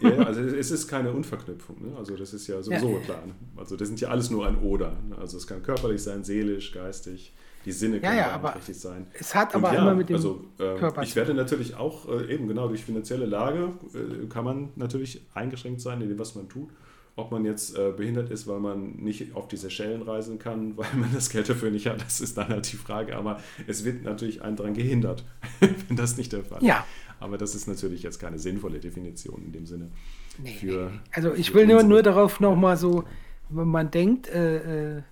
[0.00, 1.76] Ja, also es ist keine Unverknüpfung.
[1.80, 1.96] Ne?
[1.96, 3.00] Also das ist ja sowieso ja.
[3.00, 3.26] klar.
[3.26, 3.35] Ne?
[3.57, 4.92] Also das sind ja alles nur ein Oder.
[5.09, 5.16] Ne?
[5.18, 7.33] Also es kann körperlich sein, seelisch, geistig
[7.64, 9.07] die Sinne können ja, ja, richtig sein.
[9.14, 11.02] Es hat aber ja, immer mit dem also, äh, Körper.
[11.02, 15.80] Ich werde natürlich auch, äh, eben genau durch finanzielle Lage, äh, kann man natürlich eingeschränkt
[15.80, 16.68] sein in dem, was man tut.
[17.16, 20.88] Ob man jetzt äh, behindert ist, weil man nicht auf diese Schellen reisen kann, weil
[20.94, 23.16] man das Geld dafür nicht hat, das ist dann halt die Frage.
[23.16, 25.24] Aber es wird natürlich einen daran gehindert,
[25.61, 26.66] wenn das nicht der Fall ist.
[26.66, 26.85] Ja.
[27.20, 29.90] Aber das ist natürlich jetzt keine sinnvolle Definition in dem Sinne.
[30.38, 30.98] Nee, für, nee.
[31.12, 33.05] Also ich will nur, nur darauf nochmal so,
[33.48, 35.03] wenn man denkt, äh, äh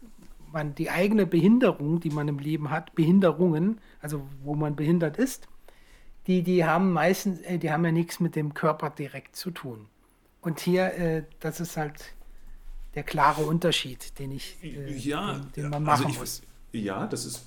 [0.53, 5.49] man die eigene Behinderung, die man im Leben hat, Behinderungen, also wo man behindert ist,
[6.27, 9.87] die, die haben meistens, äh, die haben ja nichts mit dem Körper direkt zu tun.
[10.41, 12.15] Und hier, äh, das ist halt
[12.95, 16.43] der klare Unterschied, den ich, äh, ja, den, den, man also machen also ich, muss.
[16.73, 17.47] Ja, das ist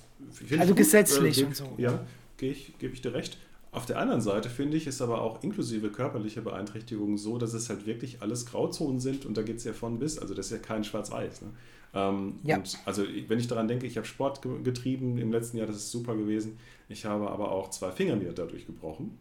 [0.58, 1.74] also gesetzlich äh, und so.
[1.78, 2.04] Ja,
[2.36, 3.38] gebe ich, geb ich dir recht.
[3.76, 7.68] Auf der anderen Seite finde ich, ist aber auch inklusive körperlicher Beeinträchtigungen so, dass es
[7.68, 10.18] halt wirklich alles Grauzonen sind und da geht es ja von bis.
[10.18, 11.42] Also das ist ja kein Schwarz-Weiß.
[11.42, 11.48] Ne?
[11.92, 12.56] Ähm, ja.
[12.56, 15.90] Und also wenn ich daran denke, ich habe Sport getrieben im letzten Jahr, das ist
[15.90, 16.56] super gewesen.
[16.88, 19.18] Ich habe aber auch zwei Finger mir dadurch gebrochen.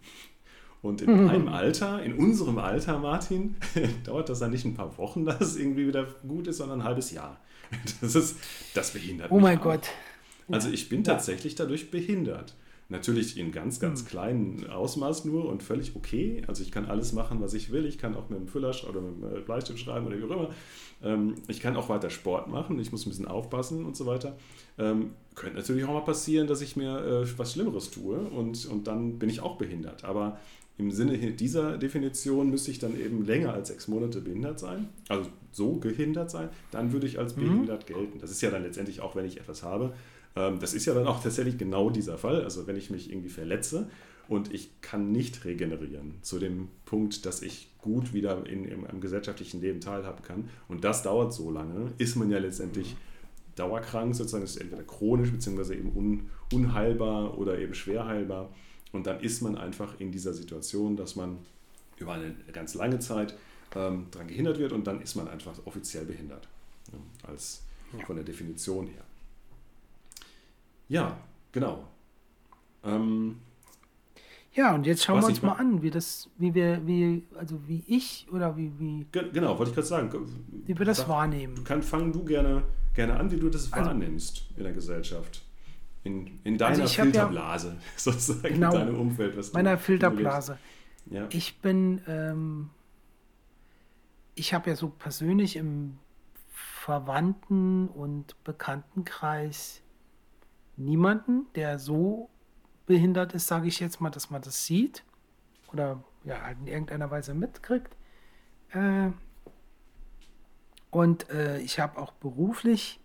[0.81, 1.25] Und in mhm.
[1.25, 3.57] meinem Alter, in unserem Alter, Martin,
[4.05, 6.85] dauert das dann nicht ein paar Wochen, dass es irgendwie wieder gut ist, sondern ein
[6.85, 7.41] halbes Jahr.
[7.99, 8.37] Das ist,
[8.73, 9.43] das behindert oh mich.
[9.43, 9.63] Oh mein auch.
[9.63, 9.89] Gott.
[10.49, 11.11] Also ich bin ja.
[11.11, 12.55] tatsächlich dadurch behindert.
[12.87, 14.07] Natürlich in ganz, ganz mhm.
[14.07, 16.43] kleinen Ausmaß nur und völlig okay.
[16.47, 17.85] Also ich kann alles machen, was ich will.
[17.85, 20.31] Ich kann auch mit dem Füller oder mit dem äh, Bleistift schreiben oder wie auch
[20.31, 20.49] immer.
[21.03, 22.79] Ähm, ich kann auch weiter Sport machen.
[22.79, 24.37] Ich muss ein bisschen aufpassen und so weiter.
[24.77, 28.85] Ähm, könnte natürlich auch mal passieren, dass ich mir äh, was Schlimmeres tue und, und
[28.85, 30.03] dann bin ich auch behindert.
[30.03, 30.37] Aber
[30.77, 35.29] im Sinne dieser Definition müsste ich dann eben länger als sechs Monate behindert sein, also
[35.51, 37.41] so gehindert sein, dann würde ich als mhm.
[37.41, 37.93] behindert mhm.
[37.93, 38.19] gelten.
[38.19, 39.93] Das ist ja dann letztendlich auch, wenn ich etwas habe,
[40.35, 42.43] das ist ja dann auch tatsächlich genau dieser Fall.
[42.43, 43.89] Also wenn ich mich irgendwie verletze
[44.27, 48.99] und ich kann nicht regenerieren zu dem Punkt, dass ich gut wieder in, im, im
[48.99, 52.95] gesellschaftlichen Leben teilhaben kann und das dauert so lange, ist man ja letztendlich
[53.55, 58.53] dauerkrank, sozusagen ist entweder chronisch beziehungsweise eben un, unheilbar oder eben schwer heilbar.
[58.91, 61.37] Und dann ist man einfach in dieser Situation, dass man
[61.97, 63.35] über eine ganz lange Zeit
[63.75, 66.47] ähm, daran gehindert wird und dann ist man einfach offiziell behindert.
[66.91, 67.63] Ja, als
[67.97, 68.05] ja.
[68.05, 69.03] von der Definition her.
[70.87, 71.17] Ja,
[71.51, 71.87] genau.
[72.83, 73.37] Ähm,
[74.55, 77.83] ja, und jetzt schauen wir uns mal an, wie das, wie wir, wie, also wie
[77.87, 79.05] ich oder wie, wie.
[79.11, 80.11] Genau, wollte ich gerade sagen.
[80.65, 81.61] Wie wir das Sag, wahrnehmen.
[81.65, 85.43] Kann, fang du gerne, gerne an, wie du das also, wahrnimmst in der Gesellschaft.
[86.05, 89.35] In, in deiner also Filterblase, ja, sozusagen, genau, in deinem Umfeld.
[89.35, 90.57] Was meiner Filterblase.
[91.09, 91.27] Ja.
[91.31, 92.69] Ich bin, ähm,
[94.35, 95.97] ich habe ja so persönlich im
[96.49, 99.81] Verwandten- und Bekanntenkreis
[100.77, 102.29] niemanden, der so
[102.85, 105.03] behindert ist, sage ich jetzt mal, dass man das sieht
[105.71, 107.95] oder ja, halt in irgendeiner Weise mitkriegt.
[108.71, 109.11] Äh,
[110.91, 112.99] und äh, ich habe auch beruflich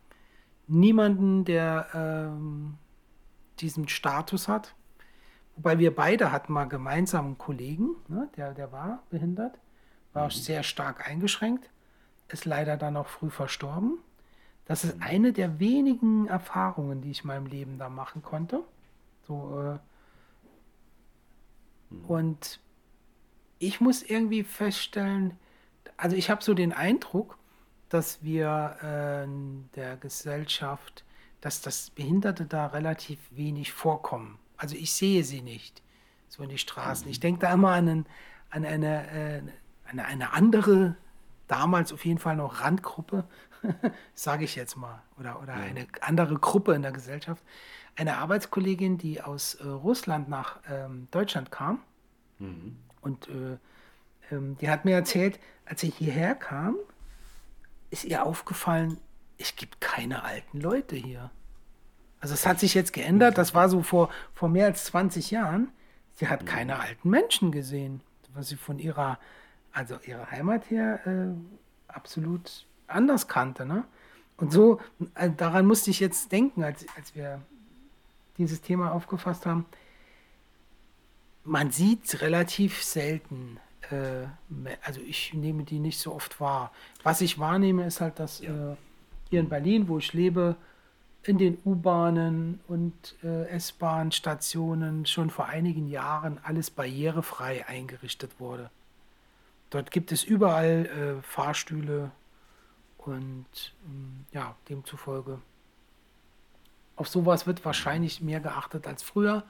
[0.67, 2.79] niemanden, der ähm,
[3.59, 4.75] diesen Status hat.
[5.57, 9.59] Wobei wir beide hatten mal gemeinsam einen Kollegen, ne, der, der war behindert,
[10.13, 10.31] war mhm.
[10.31, 11.69] sehr stark eingeschränkt,
[12.29, 13.99] ist leider dann auch früh verstorben.
[14.71, 18.63] Das ist eine der wenigen Erfahrungen, die ich in meinem Leben da machen konnte.
[19.27, 19.79] So, äh
[21.93, 22.05] mhm.
[22.05, 22.61] Und
[23.59, 25.37] ich muss irgendwie feststellen,
[25.97, 27.37] also ich habe so den Eindruck,
[27.89, 29.27] dass wir äh,
[29.75, 31.05] der Gesellschaft,
[31.41, 34.39] dass das Behinderte da relativ wenig vorkommen.
[34.57, 35.83] Also ich sehe sie nicht
[36.29, 37.07] so in die Straßen.
[37.07, 37.11] Mhm.
[37.11, 38.07] Ich denke da immer an, einen,
[38.51, 39.43] an eine, äh,
[39.87, 40.95] eine, eine andere,
[41.49, 43.25] damals auf jeden Fall noch Randgruppe,
[44.15, 45.63] sage ich jetzt mal, oder, oder ja.
[45.63, 47.43] eine andere Gruppe in der Gesellschaft.
[47.97, 51.81] Eine Arbeitskollegin, die aus äh, Russland nach ähm, Deutschland kam.
[52.39, 52.77] Mhm.
[53.01, 53.59] Und äh,
[54.31, 56.77] ähm, die hat mir erzählt, als sie hierher kam,
[57.91, 58.99] ist ihr aufgefallen,
[59.39, 61.31] es gibt keine alten Leute hier.
[62.21, 65.71] Also es hat sich jetzt geändert, das war so vor, vor mehr als 20 Jahren.
[66.15, 66.47] Sie hat mhm.
[66.47, 68.03] keine alten Menschen gesehen,
[68.35, 69.19] was sie von ihrer,
[69.73, 71.35] also ihrer Heimat her äh,
[71.89, 73.67] absolut anders kannte.
[73.67, 73.85] Ne?
[74.37, 74.81] Und so,
[75.15, 77.41] äh, daran musste ich jetzt denken, als, als wir
[78.39, 79.67] dieses Thema aufgefasst haben.
[81.45, 83.59] Man sieht relativ selten,
[83.91, 84.27] äh,
[84.83, 86.73] also ich nehme die nicht so oft wahr.
[87.03, 88.73] Was ich wahrnehme, ist halt, dass ja.
[88.73, 88.77] äh,
[89.29, 90.57] hier in Berlin, wo ich lebe,
[91.23, 98.71] in den U-Bahnen und äh, S-Bahn-Stationen schon vor einigen Jahren alles barrierefrei eingerichtet wurde.
[99.69, 102.11] Dort gibt es überall äh, Fahrstühle,
[103.07, 105.41] und ähm, ja, demzufolge
[107.01, 109.43] auf sowas wird wahrscheinlich mehr geachtet als früher.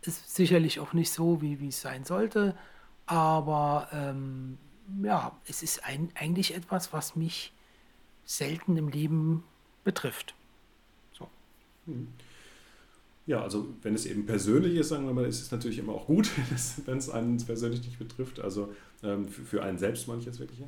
[0.00, 2.56] Ist sicherlich auch nicht so, wie, wie es sein sollte.
[3.04, 4.56] Aber ähm,
[5.02, 7.52] ja, es ist ein, eigentlich etwas, was mich
[8.24, 9.44] selten im Leben
[9.84, 10.34] betrifft.
[11.12, 11.28] So.
[11.84, 12.08] Hm.
[13.26, 16.06] Ja, also wenn es eben persönlich ist, sagen wir mal, ist es natürlich immer auch
[16.06, 16.30] gut,
[16.86, 18.40] wenn es einen persönlich nicht betrifft.
[18.40, 18.72] Also
[19.02, 20.62] ähm, für, für einen selbst manches wirklich.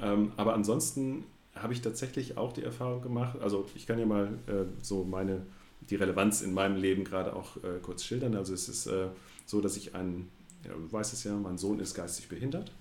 [0.00, 1.24] Ähm, aber ansonsten
[1.62, 3.38] habe ich tatsächlich auch die Erfahrung gemacht.
[3.40, 5.42] Also ich kann ja mal äh, so meine,
[5.88, 8.34] die Relevanz in meinem Leben gerade auch äh, kurz schildern.
[8.34, 9.08] Also es ist äh,
[9.46, 10.28] so, dass ich einen,
[10.64, 12.72] ja, du weißt es ja, mein Sohn ist geistig behindert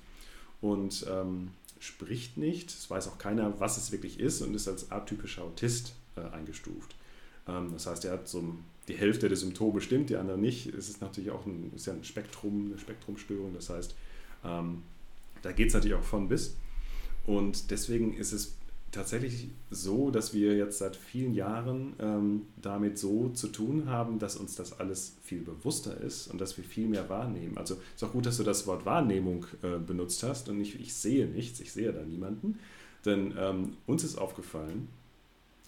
[0.62, 2.70] und ähm, spricht nicht.
[2.70, 6.96] Es weiß auch keiner, was es wirklich ist und ist als atypischer Autist äh, eingestuft.
[7.48, 8.56] Ähm, das heißt, er hat so
[8.88, 10.68] die Hälfte der Symptome stimmt, die anderen nicht.
[10.68, 13.54] Es ist natürlich auch ein, ist ja ein Spektrum, eine Spektrumstörung.
[13.54, 13.96] Das heißt,
[14.44, 14.84] ähm,
[15.42, 16.56] da geht es natürlich auch von bis.
[17.26, 18.56] Und deswegen ist es
[18.92, 24.36] tatsächlich so, dass wir jetzt seit vielen Jahren ähm, damit so zu tun haben, dass
[24.36, 27.58] uns das alles viel bewusster ist und dass wir viel mehr wahrnehmen.
[27.58, 30.94] Also ist auch gut, dass du das Wort Wahrnehmung äh, benutzt hast und nicht, ich
[30.94, 32.60] sehe nichts, ich sehe da niemanden.
[33.06, 34.88] Denn ähm, uns ist aufgefallen,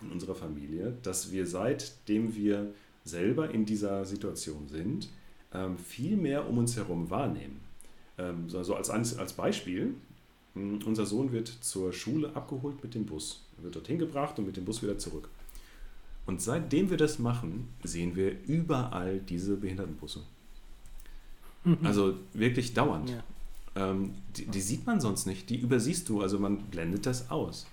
[0.01, 2.73] in unserer Familie, dass wir seitdem wir
[3.05, 5.09] selber in dieser Situation sind,
[5.53, 7.59] ähm, viel mehr um uns herum wahrnehmen.
[8.17, 9.95] Ähm, so als, als Beispiel,
[10.53, 13.43] unser Sohn wird zur Schule abgeholt mit dem Bus.
[13.57, 15.29] Er wird dorthin gebracht und mit dem Bus wieder zurück.
[16.25, 20.21] Und seitdem wir das machen, sehen wir überall diese Behindertenbusse.
[21.63, 21.77] Mhm.
[21.83, 23.09] Also wirklich dauernd.
[23.09, 23.23] Ja.
[23.75, 27.65] Ähm, die, die, sieht man sonst nicht, die übersiehst du, also man blendet das aus.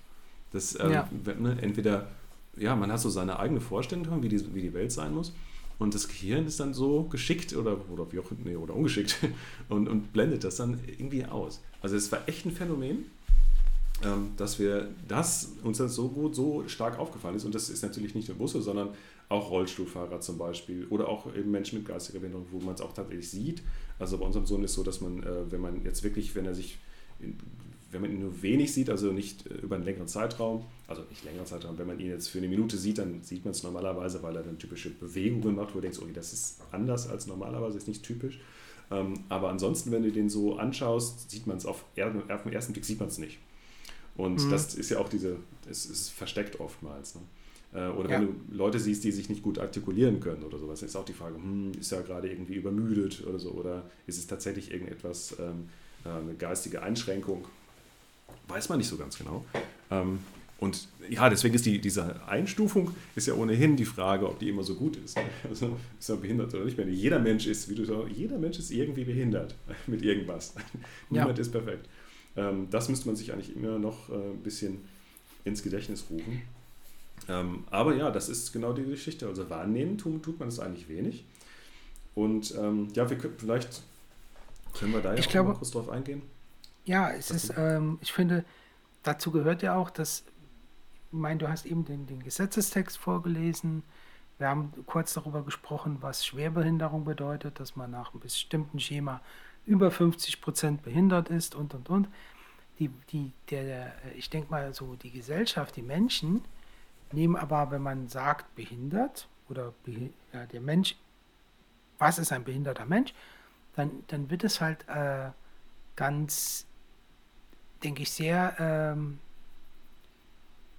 [0.53, 1.09] Das, ähm, ja.
[1.39, 2.09] ne, entweder,
[2.57, 5.33] ja, man hat so seine eigene Vorstellung, wie die, wie die Welt sein muss,
[5.79, 9.17] und das Gehirn ist dann so geschickt oder, oder wie auch, nee, oder ungeschickt
[9.69, 11.61] und, und blendet das dann irgendwie aus.
[11.81, 13.07] Also es war echt ein Phänomen,
[14.05, 17.45] ähm, dass wir das uns das so gut, so stark aufgefallen ist.
[17.45, 18.91] Und das ist natürlich nicht nur Busse, sondern
[19.29, 22.93] auch Rollstuhlfahrer zum Beispiel oder auch eben Menschen mit geistiger Behinderung, wo man es auch
[22.93, 23.63] tatsächlich sieht.
[23.99, 26.47] Also bei unserem Sohn ist es so, dass man, äh, wenn man jetzt wirklich, wenn
[26.47, 26.79] er sich,
[27.91, 31.25] wenn man ihn nur wenig sieht, also nicht äh, über einen längeren Zeitraum, also nicht
[31.25, 34.23] längeren Zeitraum, wenn man ihn jetzt für eine Minute sieht, dann sieht man es normalerweise,
[34.23, 37.79] weil er dann typische Bewegungen macht, wo du denkst, okay, das ist anders als normalerweise,
[37.79, 38.41] ist nicht typisch.
[38.91, 42.73] Ähm, aber ansonsten, wenn du den so anschaust, sieht man es auf, auf den ersten
[42.73, 43.39] Blick sieht man es nicht.
[44.17, 44.51] Und mhm.
[44.51, 45.37] das ist ja auch diese,
[45.71, 47.15] es ist versteckt oftmals.
[47.15, 47.21] Ne?
[47.75, 48.21] Äh, oder ja.
[48.21, 51.13] wenn du Leute siehst, die sich nicht gut artikulieren können oder sowas, ist auch die
[51.13, 55.69] Frage, hm, ist er gerade irgendwie übermüdet oder so, oder ist es tatsächlich irgendetwas, ähm,
[56.05, 57.45] äh, eine geistige Einschränkung?
[58.49, 59.45] Weiß man nicht so ganz genau.
[59.91, 60.21] Ähm,
[60.59, 64.65] und ja, deswegen ist die, diese Einstufung ist ja ohnehin die Frage, ob die immer
[64.65, 65.17] so gut ist.
[65.49, 66.77] Also ist er behindert oder nicht.
[66.77, 69.55] Wenn jeder Mensch ist, wie du sagst, jeder Mensch ist irgendwie behindert
[69.87, 70.55] mit irgendwas.
[71.11, 71.43] Niemand ja.
[71.43, 71.89] ist perfekt.
[72.37, 74.81] Ähm, das müsste man sich eigentlich immer noch äh, ein bisschen
[75.45, 76.43] ins Gedächtnis rufen.
[77.29, 79.29] Ähm, aber ja, das ist genau die Geschichte.
[79.29, 81.25] Also wahrnehmen tut, tut man es eigentlich wenig.
[82.15, 83.83] Und ähm, ja, wir können, vielleicht
[84.77, 86.23] können wir da ja ich auch glaube, mal kurz drauf eingehen.
[86.89, 88.47] Ja, es ist, ähm, ich finde,
[89.03, 90.25] dazu gehört ja auch, dass,
[91.13, 93.83] ich meine, du hast eben den, den Gesetzestext vorgelesen.
[94.39, 99.21] Wir haben kurz darüber gesprochen, was Schwerbehinderung bedeutet, dass man nach einem bestimmten Schema
[99.67, 102.09] über 50 Prozent behindert ist und und und.
[102.79, 106.43] Die, die, der, ich denke mal, so die Gesellschaft, die Menschen,
[107.13, 109.75] nehmen aber, wenn man sagt behindert oder
[110.33, 110.97] ja, der Mensch,
[111.99, 113.13] was ist ein behinderter Mensch,
[113.77, 115.33] dann, dann wird es halt äh,
[115.97, 116.65] ganz,
[117.83, 119.19] denke ich, sehr ähm,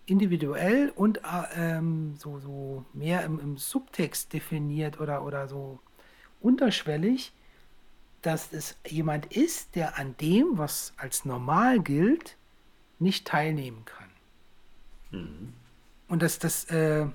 [0.06, 5.80] individuell und äh, ähm, so, so mehr im, im, Subtext definiert oder, oder so
[6.42, 7.34] unterschwellig,
[8.22, 12.38] dass es jemand ist, der an dem, was als normal gilt,
[12.98, 14.10] nicht teilnehmen kann.
[15.12, 15.54] Mhm.
[16.08, 17.06] Und das, das, äh,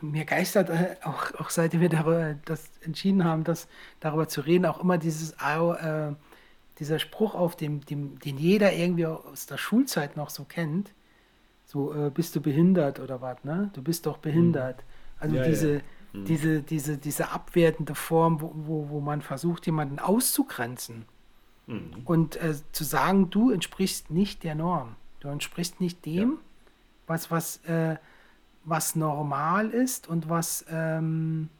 [0.00, 3.68] mir geistert äh, auch, auch seit wir darüber, das entschieden haben, das,
[4.00, 6.12] darüber zu reden, auch immer dieses, äh,
[6.80, 10.92] dieser Spruch auf, dem, dem, den jeder irgendwie aus der Schulzeit noch so kennt.
[11.66, 13.70] So, äh, bist du behindert oder was, ne?
[13.74, 14.78] Du bist doch behindert.
[14.78, 14.82] Mhm.
[15.20, 15.80] Also ja, diese, ja.
[16.14, 16.24] Mhm.
[16.24, 21.04] diese, diese, diese abwertende Form, wo, wo, wo man versucht, jemanden auszugrenzen.
[21.66, 22.02] Mhm.
[22.04, 24.96] Und äh, zu sagen, du entsprichst nicht der Norm.
[25.20, 26.36] Du entsprichst nicht dem, ja.
[27.06, 27.96] was, was, äh,
[28.64, 31.50] was normal ist und was, ähm,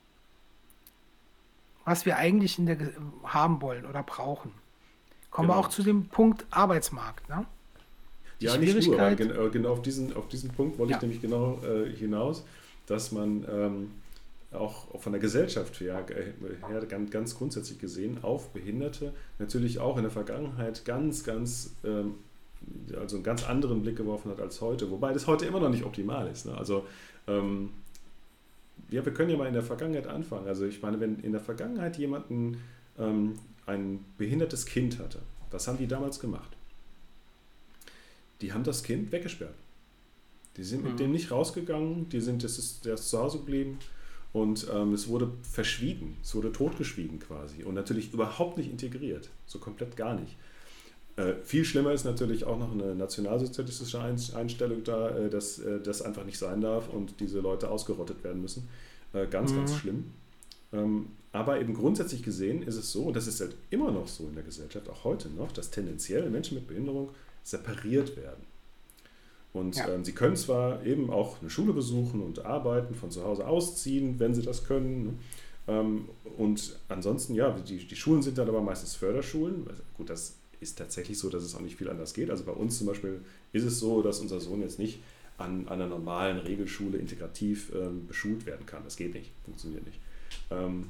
[1.85, 2.79] was wir eigentlich in der,
[3.25, 4.53] haben wollen oder brauchen.
[5.31, 5.61] Kommen genau.
[5.61, 7.29] wir auch zu dem Punkt Arbeitsmarkt.
[7.29, 7.47] Ne?
[8.41, 10.97] Die ja, nicht nur, aber genau, genau auf, diesen, auf diesen Punkt wollte ja.
[10.97, 12.45] ich nämlich genau äh, hinaus,
[12.87, 13.91] dass man ähm,
[14.53, 20.03] auch von der Gesellschaft her, her ganz, ganz, grundsätzlich gesehen auf Behinderte natürlich auch in
[20.03, 22.15] der Vergangenheit ganz, ganz ähm,
[22.99, 25.85] also einen ganz anderen Blick geworfen hat als heute, wobei das heute immer noch nicht
[25.85, 26.47] optimal ist.
[26.47, 26.57] Ne?
[26.57, 26.85] Also
[27.27, 27.71] ähm,
[28.91, 30.49] ja, wir können ja mal in der Vergangenheit anfangen.
[30.49, 32.63] Also ich meine, wenn in der Vergangenheit jemanden
[32.99, 33.39] ähm,
[33.71, 36.57] ein behindertes Kind hatte, was haben die damals gemacht?
[38.41, 39.55] Die haben das Kind weggesperrt.
[40.57, 40.91] Die sind mhm.
[40.91, 43.79] mit dem nicht rausgegangen, die sind, das ist, der ist zu Hause geblieben
[44.33, 49.59] und ähm, es wurde verschwiegen, es wurde totgeschwiegen quasi und natürlich überhaupt nicht integriert, so
[49.59, 50.37] komplett gar nicht.
[51.17, 56.03] Äh, viel schlimmer ist natürlich auch noch eine nationalsozialistische Einstellung da, äh, dass äh, das
[56.03, 58.69] einfach nicht sein darf und diese Leute ausgerottet werden müssen.
[59.13, 59.57] Äh, ganz, mhm.
[59.57, 60.05] ganz schlimm.
[60.73, 64.27] Ähm, aber eben grundsätzlich gesehen ist es so, und das ist halt immer noch so
[64.27, 67.11] in der Gesellschaft, auch heute noch, dass tendenziell Menschen mit Behinderung
[67.45, 68.45] separiert werden.
[69.53, 69.89] Und ja.
[69.89, 74.19] ähm, sie können zwar eben auch eine Schule besuchen und arbeiten, von zu Hause ausziehen,
[74.19, 75.05] wenn sie das können.
[75.05, 75.15] Ne?
[75.69, 79.67] Ähm, und ansonsten, ja, die, die Schulen sind dann aber meistens Förderschulen.
[79.97, 82.31] Gut, das ist tatsächlich so, dass es auch nicht viel anders geht.
[82.31, 83.21] Also bei uns zum Beispiel
[83.53, 85.01] ist es so, dass unser Sohn jetzt nicht
[85.39, 88.85] an, an einer normalen Regelschule integrativ ähm, beschult werden kann.
[88.85, 89.99] Das geht nicht, funktioniert nicht.
[90.51, 90.89] Ähm,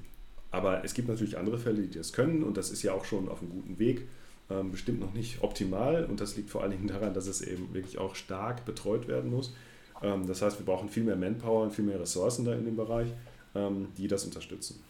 [0.50, 3.28] aber es gibt natürlich andere Fälle, die das können und das ist ja auch schon
[3.28, 4.08] auf einem guten Weg.
[4.50, 7.72] ähm, bestimmt noch nicht optimal und das liegt vor allen Dingen daran, dass es eben
[7.72, 9.54] wirklich auch stark betreut werden muss.
[10.02, 12.76] Ähm, das heißt, wir brauchen viel mehr Manpower und viel mehr Ressourcen da in dem
[12.76, 13.08] Bereich,
[13.54, 14.82] ähm, die das unterstützen.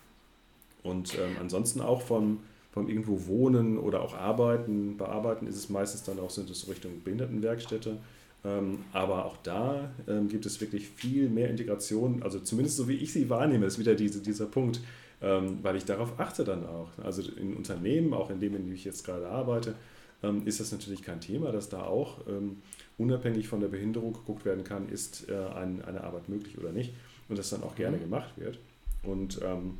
[0.82, 2.40] Und ähm, ansonsten auch vom,
[2.72, 7.98] vom irgendwo Wohnen oder auch Arbeiten, Bearbeiten ist es meistens dann auch, es Richtung Behindertenwerkstätte.
[8.42, 12.94] Ähm, aber auch da ähm, gibt es wirklich viel mehr Integration, also zumindest so wie
[12.94, 14.80] ich sie wahrnehme, ist wieder diese, dieser Punkt,
[15.20, 16.88] weil ich darauf achte dann auch.
[17.02, 19.74] Also in Unternehmen, auch in dem, in dem ich jetzt gerade arbeite,
[20.22, 22.62] ähm, ist das natürlich kein Thema, dass da auch ähm,
[22.98, 26.94] unabhängig von der Behinderung geguckt werden kann, ist äh, ein, eine Arbeit möglich oder nicht
[27.28, 28.02] und das dann auch gerne mhm.
[28.02, 28.58] gemacht wird.
[29.02, 29.78] Und ähm,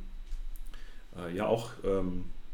[1.17, 1.71] äh, ja, auch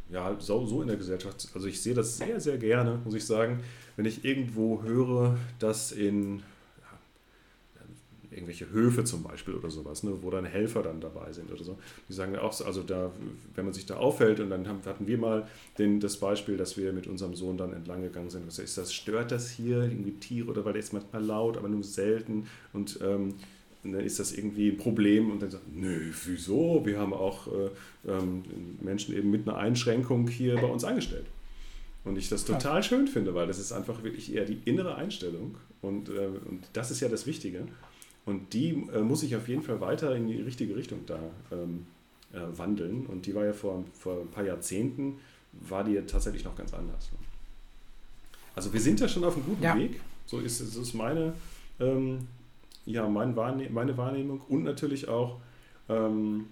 [0.10, 1.50] ja, so, so in der Gesellschaft.
[1.54, 3.62] Also ich sehe das sehr, sehr gerne, muss ich sagen,
[3.96, 6.44] wenn ich irgendwo höre, dass in
[8.38, 11.78] irgendwelche Höfe zum Beispiel oder sowas, ne, wo dann Helfer dann dabei sind oder so.
[12.08, 13.12] Die sagen auch, also da,
[13.56, 15.48] wenn man sich da aufhält und dann haben, hatten wir mal
[15.78, 18.46] den, das Beispiel, dass wir mit unserem Sohn dann entlang gegangen sind.
[18.46, 21.68] Also ist das, stört das hier irgendwie Tiere oder weil der ist manchmal laut, aber
[21.68, 23.34] nur selten und ähm,
[23.84, 26.86] dann ist das irgendwie ein Problem und dann sagt, nö, wieso?
[26.86, 27.70] Wir haben auch äh,
[28.10, 28.44] ähm,
[28.82, 31.26] Menschen eben mit einer Einschränkung hier bei uns angestellt.
[32.04, 35.56] Und ich das total schön finde, weil das ist einfach wirklich eher die innere Einstellung
[35.82, 37.68] und, äh, und das ist ja das Wichtige.
[38.28, 41.18] Und die äh, muss ich auf jeden Fall weiter in die richtige Richtung da
[41.50, 41.88] ähm,
[42.34, 43.06] äh, wandeln.
[43.06, 45.18] Und die war ja vor, vor ein paar Jahrzehnten,
[45.54, 47.10] war die ja tatsächlich noch ganz anders.
[48.54, 49.78] Also wir sind ja schon auf einem guten ja.
[49.78, 50.02] Weg.
[50.26, 51.36] So ist, so ist meine,
[51.80, 52.28] ähm,
[52.86, 54.42] ja, mein Wahrne meine Wahrnehmung.
[54.50, 55.40] Und natürlich auch,
[55.88, 56.48] ähm,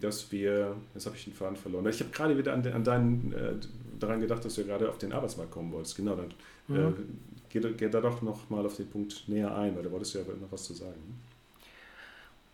[0.00, 1.86] dass wir, jetzt habe ich den Faden verloren.
[1.88, 3.52] Ich habe gerade wieder an, an deinen, äh,
[3.98, 5.96] daran gedacht, dass du gerade auf den Arbeitsmarkt kommen wolltest.
[5.96, 6.30] Genau, dann
[6.74, 7.18] äh, mhm.
[7.50, 10.20] Geh, geh da doch noch mal auf den Punkt näher ein, weil da wolltest du
[10.20, 11.20] ja noch was zu sagen.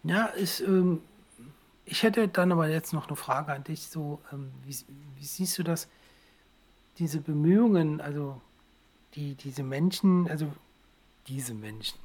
[0.02, 1.00] Ja, ich, ähm,
[1.84, 3.88] ich hätte dann aber jetzt noch eine Frage an dich.
[3.88, 4.74] So, ähm, wie,
[5.16, 5.88] wie, siehst du das,
[6.98, 8.40] diese Bemühungen, also
[9.14, 10.50] die, diese Menschen, also
[11.28, 11.98] diese Menschen.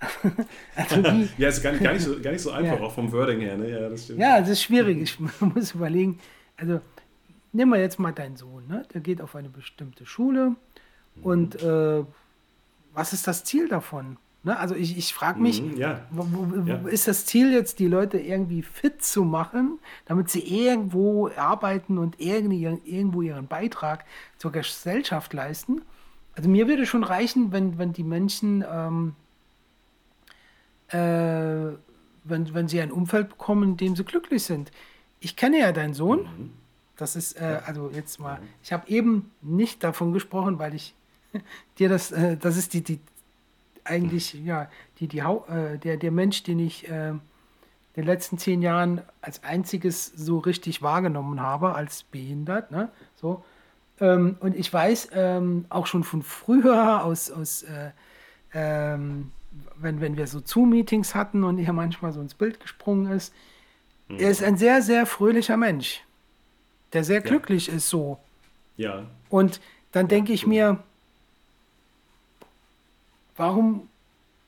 [0.74, 2.84] also die, ja, ist gar nicht, gar nicht, so, gar nicht so einfach, ja.
[2.84, 3.56] auch vom Wording her.
[3.56, 3.70] Ne?
[3.70, 4.18] Ja, das stimmt.
[4.18, 5.00] Ja, das ist schwierig.
[5.00, 6.18] Ich muss überlegen.
[6.56, 6.80] Also,
[7.52, 8.66] nimm mal jetzt mal deinen Sohn.
[8.66, 8.82] Ne?
[8.92, 10.56] Der geht auf eine bestimmte Schule
[11.22, 12.04] und äh,
[12.92, 14.16] was ist das Ziel davon?
[14.42, 14.58] Ne?
[14.58, 16.00] Also ich, ich frage mich, mhm, ja.
[16.10, 16.76] Wo, wo, ja.
[16.88, 22.18] ist das Ziel jetzt, die Leute irgendwie fit zu machen, damit sie irgendwo arbeiten und
[22.20, 24.04] irgendwie, irgendwo ihren Beitrag
[24.38, 25.82] zur Gesellschaft leisten?
[26.34, 29.14] Also mir würde schon reichen, wenn, wenn die Menschen, ähm,
[30.88, 31.76] äh,
[32.24, 34.70] wenn, wenn sie ein Umfeld bekommen, in dem sie glücklich sind.
[35.18, 36.20] Ich kenne ja deinen Sohn.
[36.20, 36.52] Mhm.
[36.96, 40.94] Das ist, äh, also jetzt mal, ich habe eben nicht davon gesprochen, weil ich
[41.78, 43.00] dir das, äh, das ist die, die
[43.84, 47.20] eigentlich, ja, die, die, äh, der, der Mensch, den ich äh, in
[47.96, 52.90] den letzten zehn Jahren als einziges so richtig wahrgenommen habe, als behindert, ne?
[53.16, 53.44] So.
[54.00, 57.90] Ähm, und ich weiß ähm, auch schon von früher aus, aus äh,
[58.54, 59.32] ähm,
[59.76, 63.34] wenn, wenn wir so Zoom-Meetings hatten und er manchmal so ins Bild gesprungen ist,
[64.08, 64.18] mhm.
[64.18, 66.02] er ist ein sehr, sehr fröhlicher Mensch,
[66.92, 67.74] der sehr glücklich ja.
[67.74, 68.18] ist so.
[68.76, 69.04] Ja.
[69.28, 69.60] Und
[69.92, 70.82] dann denke ich mir,
[73.40, 73.88] Warum,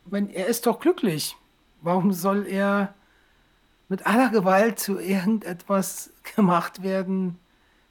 [0.05, 1.35] wenn er ist doch glücklich,
[1.81, 2.93] warum soll er
[3.89, 7.39] mit aller Gewalt zu irgendetwas gemacht werden,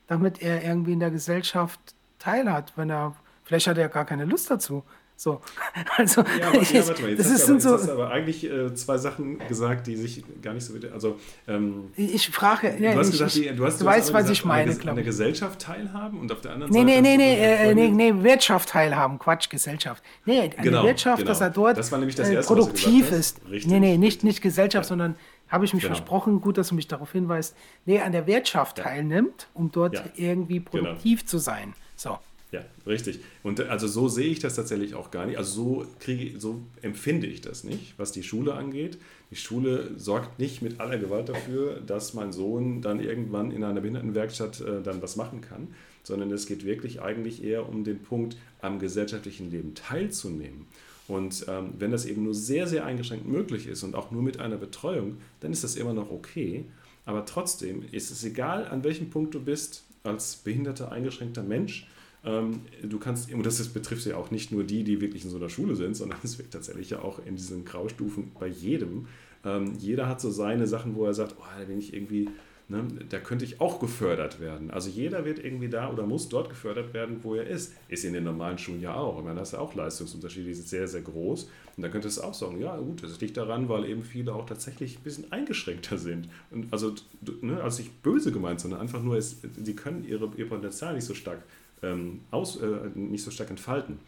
[0.05, 1.79] damit er irgendwie in der Gesellschaft
[2.19, 4.83] teilhat, wenn er, vielleicht hat er gar keine Lust dazu.
[5.21, 5.39] So,
[5.97, 8.43] also ja, aber, ich, ja, warte mal, jetzt, das hast, aber, so, hast aber eigentlich
[8.43, 12.97] äh, zwei Sachen gesagt, die sich gar nicht so also ähm, ich frage, ja, du
[12.97, 15.03] hast ich, gesagt, die, du, hast, du, du weißt, was gesagt, ich meine, an der
[15.03, 19.19] Gesellschaft teilhaben und auf der anderen nee, Seite nee, nee, nee, nee, nee, Wirtschaft teilhaben,
[19.19, 20.01] Quatsch, Gesellschaft.
[20.25, 21.29] Nee, an genau, der Wirtschaft, genau.
[21.29, 23.41] dass er dort das das äh, erste, produktiv ist.
[23.47, 24.89] Richtig, nee, nee, nicht, nicht Gesellschaft, ja.
[24.89, 25.13] sondern
[25.49, 25.93] habe ich mich genau.
[25.93, 27.55] versprochen, gut, dass du mich darauf hinweist,
[27.85, 30.69] nee, an der Wirtschaft teilnimmt, um dort irgendwie genau.
[30.69, 31.75] produktiv zu sein.
[31.95, 32.17] So.
[32.51, 33.19] Ja, richtig.
[33.43, 35.37] Und also so sehe ich das tatsächlich auch gar nicht.
[35.37, 38.97] Also so kriege so empfinde ich das nicht, was die Schule angeht.
[39.31, 43.79] Die Schule sorgt nicht mit aller Gewalt dafür, dass mein Sohn dann irgendwann in einer
[43.79, 45.69] Behindertenwerkstatt äh, dann was machen kann,
[46.03, 50.65] sondern es geht wirklich eigentlich eher um den Punkt, am gesellschaftlichen Leben teilzunehmen.
[51.07, 54.39] Und ähm, wenn das eben nur sehr, sehr eingeschränkt möglich ist und auch nur mit
[54.39, 56.65] einer Betreuung, dann ist das immer noch okay.
[57.05, 61.87] Aber trotzdem ist es egal, an welchem Punkt du bist als behinderter, eingeschränkter Mensch,
[62.23, 65.37] ähm, du kannst, und das betrifft ja auch nicht nur die, die wirklich in so
[65.37, 69.07] einer Schule sind, sondern es wird tatsächlich ja auch in diesen Graustufen bei jedem.
[69.43, 72.29] Ähm, jeder hat so seine Sachen, wo er sagt, oh, da bin ich irgendwie
[72.71, 72.87] Ne?
[73.09, 74.71] Da könnte ich auch gefördert werden.
[74.71, 77.73] Also jeder wird irgendwie da oder muss dort gefördert werden, wo er ist.
[77.89, 79.19] Ist in den normalen Schulen ja auch.
[79.19, 81.49] Ich meine, da ist ja auch Leistungsunterschiede, die sind sehr, sehr groß.
[81.75, 84.45] Und da könnte es auch sagen, ja gut, das liegt daran, weil eben viele auch
[84.45, 86.29] tatsächlich ein bisschen eingeschränkter sind.
[86.49, 86.95] Und also,
[87.41, 91.13] ne, also nicht böse gemeint, sondern einfach nur, sie können ihre, ihr Potenzial nicht so
[91.13, 91.43] stark
[91.83, 93.99] ähm, aus, äh, nicht so stark entfalten.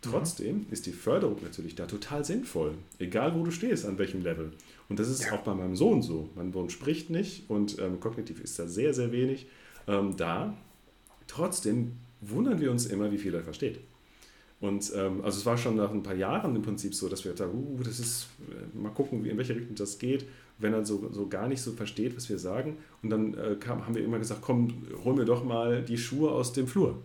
[0.00, 4.52] Trotzdem ist die Förderung natürlich da total sinnvoll, egal wo du stehst, an welchem Level.
[4.88, 5.32] Und das ist ja.
[5.32, 6.28] auch bei meinem Sohn so.
[6.36, 9.46] Mein Sohn spricht nicht und ähm, kognitiv ist da sehr, sehr wenig
[9.88, 10.56] ähm, da.
[11.26, 13.80] Trotzdem wundern wir uns immer, wie viel er versteht.
[14.60, 17.32] Und ähm, also es war schon nach ein paar Jahren im Prinzip so, dass wir
[17.32, 20.26] da, uh, das ist, äh, mal gucken, wie, in welche Richtung das geht,
[20.58, 22.78] wenn er so, so gar nicht so versteht, was wir sagen.
[23.02, 26.30] Und dann äh, kam, haben wir immer gesagt, komm, hol mir doch mal die Schuhe
[26.30, 26.98] aus dem Flur.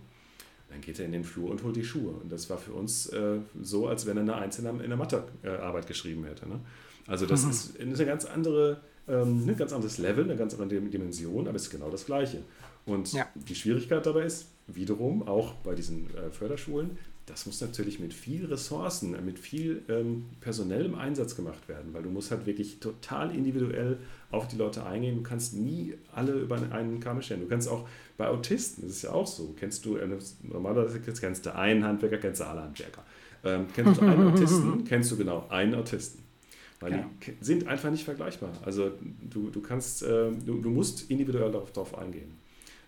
[0.70, 2.14] Dann geht er in den Flur und holt die Schuhe.
[2.14, 5.86] Und das war für uns äh, so, als wenn er eine Einzelne in der Mathearbeit
[5.86, 6.50] geschrieben hätte.
[6.50, 6.60] Ne?
[7.06, 7.52] Also das mhm.
[7.52, 11.56] ist, ist eine ganz andere, ähm, ein ganz anderes Level, eine ganz andere Dimension, aber
[11.56, 12.42] es ist genau das Gleiche.
[12.86, 13.28] Und ja.
[13.36, 18.46] die Schwierigkeit dabei ist, wiederum auch bei diesen äh, Förderschulen, das muss natürlich mit viel
[18.46, 23.98] Ressourcen, mit viel ähm, personellem Einsatz gemacht werden, weil du musst halt wirklich total individuell
[24.30, 25.16] auf die Leute eingehen.
[25.16, 27.42] Du kannst nie alle über einen Kamm stellen.
[27.42, 30.08] Du kannst auch bei Autisten, das ist ja auch so, kennst du, äh,
[30.42, 33.04] normalerweise kennst du einen Handwerker, kennst du alle Handwerker.
[33.46, 36.24] Ähm, kennst du einen Autisten, kennst du genau einen Autisten.
[36.82, 37.10] Weil ja.
[37.26, 38.52] die sind einfach nicht vergleichbar.
[38.66, 42.34] Also du, du kannst, äh, du, du musst individuell darauf, darauf eingehen.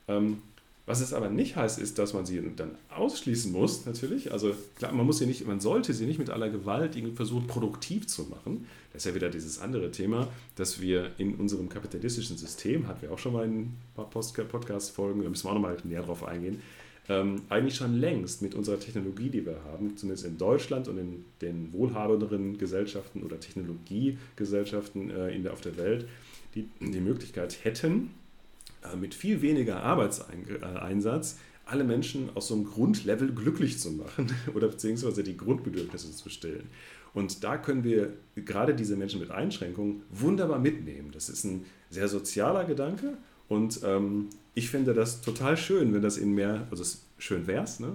[0.09, 0.41] Ähm,
[0.85, 4.31] was es aber nicht heißt, ist, dass man sie dann ausschließen muss, natürlich.
[4.31, 7.47] Also klar, man muss sie nicht, man sollte sie nicht mit aller Gewalt irgendwie versuchen,
[7.47, 8.67] produktiv zu machen.
[8.93, 13.11] Das ist ja wieder dieses andere Thema, dass wir in unserem kapitalistischen System, hatten wir
[13.11, 16.61] auch schon mal in ein paar Podcast-Folgen, da müssen wir auch nochmal näher drauf eingehen,
[17.09, 21.25] ähm, eigentlich schon längst mit unserer Technologie, die wir haben, zumindest in Deutschland und in
[21.41, 26.07] den wohlhabenderen Gesellschaften oder Technologiegesellschaften äh, in der, auf der Welt,
[26.55, 28.11] die die Möglichkeit hätten,
[28.99, 35.23] mit viel weniger Arbeitseinsatz alle Menschen aus so einem Grundlevel glücklich zu machen oder beziehungsweise
[35.23, 36.69] die Grundbedürfnisse zu stillen.
[37.13, 41.11] Und da können wir gerade diese Menschen mit Einschränkungen wunderbar mitnehmen.
[41.11, 43.17] Das ist ein sehr sozialer Gedanke
[43.47, 46.83] und ähm, ich finde das total schön, wenn das in mehr, also
[47.17, 47.93] schön wäre es, ne?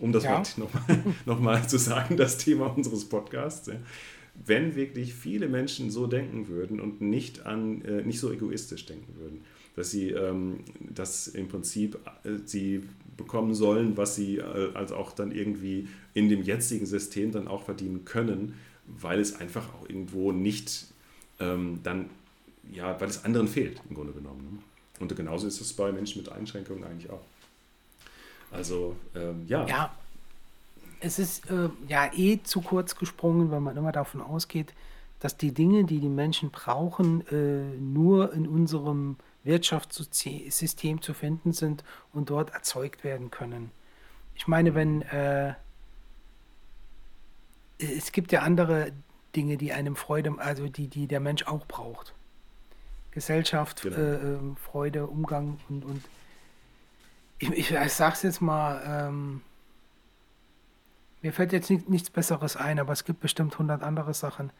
[0.00, 0.42] um das ja.
[0.56, 3.66] nochmal noch mal zu sagen, das Thema unseres Podcasts.
[3.68, 3.74] Ja?
[4.34, 9.14] Wenn wirklich viele Menschen so denken würden und nicht, an, äh, nicht so egoistisch denken
[9.18, 9.42] würden
[9.76, 12.82] dass sie ähm, dass im Prinzip äh, sie
[13.16, 17.62] bekommen sollen, was sie äh, also auch dann irgendwie in dem jetzigen System dann auch
[17.64, 18.54] verdienen können,
[18.86, 20.86] weil es einfach auch irgendwo nicht
[21.40, 22.10] ähm, dann,
[22.72, 24.42] ja, weil es anderen fehlt im Grunde genommen.
[24.52, 24.58] Ne?
[25.00, 27.24] Und genauso ist es bei Menschen mit Einschränkungen eigentlich auch.
[28.50, 29.66] Also, ähm, ja.
[29.66, 29.91] Ja,
[31.02, 34.72] es ist äh, ja eh zu kurz gesprungen, weil man immer davon ausgeht,
[35.20, 41.84] dass die Dinge, die die Menschen brauchen, äh, nur in unserem Wirtschaftssystem zu finden sind
[42.12, 43.70] und dort erzeugt werden können.
[44.34, 45.54] Ich meine, wenn äh,
[47.78, 48.92] es gibt ja andere
[49.34, 52.14] Dinge, die einem Freude, also die, die der Mensch auch braucht.
[53.10, 53.96] Gesellschaft, genau.
[53.96, 56.04] äh, ähm, Freude, Umgang und, und
[57.38, 59.42] ich, ich, ich sag's jetzt mal, ähm,
[61.22, 64.50] mir fällt jetzt nicht, nichts Besseres ein, aber es gibt bestimmt hundert andere Sachen.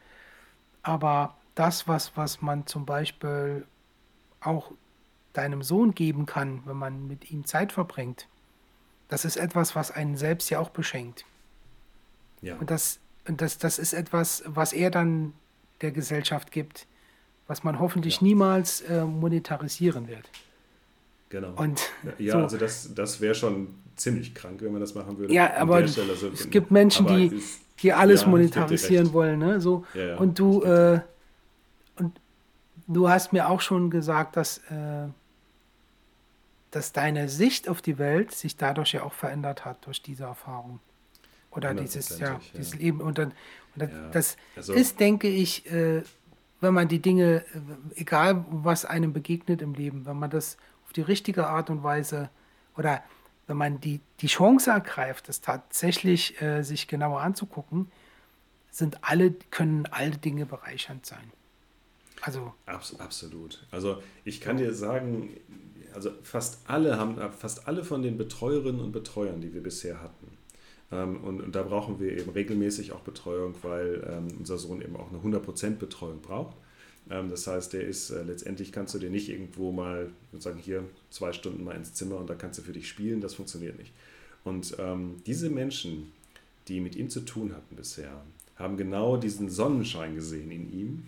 [0.81, 3.65] Aber das, was, was man zum Beispiel
[4.41, 4.71] auch
[5.33, 8.27] deinem Sohn geben kann, wenn man mit ihm Zeit verbringt,
[9.09, 11.25] das ist etwas, was einen selbst ja auch beschenkt.
[12.41, 12.55] Ja.
[12.57, 15.33] Und, das, und das, das ist etwas, was er dann
[15.81, 16.87] der Gesellschaft gibt,
[17.47, 18.23] was man hoffentlich ja.
[18.23, 20.29] niemals äh, monetarisieren wird.
[21.29, 21.53] Genau.
[21.55, 21.89] Und
[22.19, 22.37] ja, so.
[22.39, 25.33] also das, das wäre schon ziemlich krank, wenn man das machen würde.
[25.33, 26.01] Ja, aber also,
[26.33, 27.41] es gibt Menschen, die,
[27.81, 29.39] die alles ja, monetarisieren wollen.
[29.39, 29.61] Ne?
[29.61, 30.99] So, ja, und du, äh,
[31.97, 32.19] und
[32.87, 35.07] du hast mir auch schon gesagt, dass, äh,
[36.71, 40.79] dass deine Sicht auf die Welt sich dadurch ja auch verändert hat, durch diese Erfahrung.
[41.51, 42.99] Oder dieses, ja, dieses Leben.
[42.99, 43.31] Und, dann,
[43.75, 46.01] und das also, ist, denke ich, äh,
[46.61, 50.93] wenn man die Dinge, äh, egal was einem begegnet im Leben, wenn man das auf
[50.93, 52.29] die richtige Art und Weise
[52.75, 53.03] oder
[53.47, 57.91] wenn man die, die Chance ergreift, das tatsächlich äh, sich genauer anzugucken,
[58.71, 61.31] sind alle, können alle Dinge bereichernd sein.
[62.21, 62.53] Also.
[62.65, 63.65] Abs absolut.
[63.69, 65.29] Also ich kann dir sagen,
[65.93, 70.37] also fast alle haben, fast alle von den Betreuerinnen und Betreuern, die wir bisher hatten,
[70.93, 74.95] ähm, und, und, da brauchen wir eben regelmäßig auch Betreuung, weil ähm, unser Sohn eben
[74.95, 76.55] auch eine 100% Betreuung braucht.
[77.09, 80.83] Ähm, das heißt, der ist äh, letztendlich kannst du dir nicht irgendwo mal sagen, hier
[81.09, 83.91] zwei Stunden mal ins Zimmer und da kannst du für dich spielen, das funktioniert nicht.
[84.43, 86.11] Und ähm, diese Menschen,
[86.67, 88.21] die mit ihm zu tun hatten bisher,
[88.55, 91.03] haben genau diesen Sonnenschein gesehen in ihm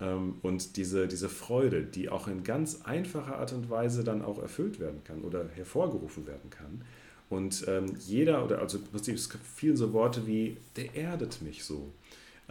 [0.00, 4.40] Ähm, und diese, diese Freude, die auch in ganz einfacher Art und Weise dann auch
[4.42, 6.82] erfüllt werden kann oder hervorgerufen werden kann.
[7.30, 11.90] Und ähm, jeder, oder also es vielen so Worte wie, der erdet mich so.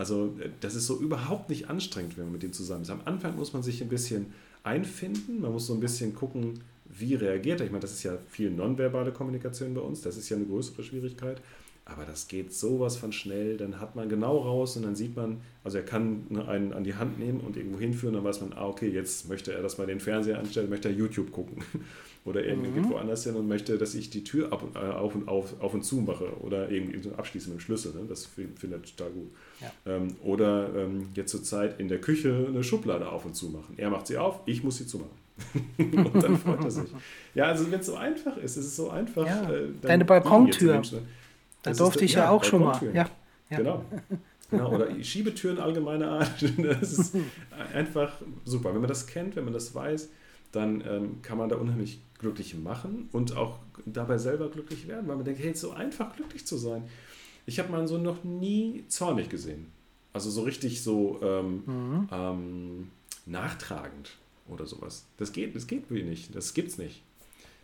[0.02, 2.90] Also äh, das ist so überhaupt nicht anstrengend, wenn man mit dem zusammen ist.
[2.90, 4.34] Am Anfang muss man sich ein bisschen
[4.64, 7.68] einfinden, man muss so ein bisschen gucken, wie reagiert er.
[7.68, 10.84] Ich meine, das ist ja viel nonverbale Kommunikation bei uns, das ist ja eine größere
[10.84, 11.40] Schwierigkeit.
[11.84, 15.42] Aber das geht sowas von schnell, dann hat man genau raus und dann sieht man,
[15.64, 18.54] also er kann ne, einen an die Hand nehmen und irgendwo hinführen, dann weiß man,
[18.54, 21.64] ah, okay, jetzt möchte er, dass man den Fernseher anstellt, möchte er YouTube gucken.
[22.24, 22.92] Oder irgendwie mhm.
[22.92, 25.74] woanders hin und möchte, dass ich die Tür ab und, äh, auf, und auf, auf
[25.74, 27.94] und zu mache oder irgendwie so abschließe mit dem Schlüssel.
[27.96, 28.02] Ne?
[28.08, 29.32] Das findet er total gut.
[29.60, 29.72] Ja.
[29.88, 33.74] Ähm, oder ähm, jetzt zur Zeit in der Küche eine Schublade auf und zu machen.
[33.78, 35.18] Er macht sie auf, ich muss sie zumachen.
[35.80, 36.90] und dann freut er sich.
[37.34, 39.26] Ja, also wenn es so einfach ist, es ist so einfach.
[39.26, 39.52] Ja.
[39.52, 40.82] Äh, Deine Balkontür.
[41.64, 42.80] Da durfte ich ja, ja auch schon mal.
[42.94, 43.10] Ja.
[43.50, 43.58] ja.
[43.58, 43.86] Genau.
[44.50, 44.74] genau.
[44.74, 46.44] Oder Schiebetüren allgemeiner Art.
[46.58, 47.16] Das ist
[47.74, 48.14] einfach
[48.46, 48.74] super.
[48.74, 50.10] Wenn man das kennt, wenn man das weiß,
[50.52, 55.16] dann ähm, kann man da unheimlich glücklich machen und auch dabei selber glücklich werden, weil
[55.16, 56.84] man denkt, hey, es ist so einfach glücklich zu sein.
[57.46, 59.68] Ich habe meinen Sohn noch nie zornig gesehen.
[60.14, 62.10] Also so richtig so ähm, mhm.
[62.12, 62.92] ähm,
[63.26, 64.12] nachtragend
[64.48, 65.06] oder sowas.
[65.18, 66.36] Das geht, das geht nicht.
[66.36, 67.02] Das gibt's nicht.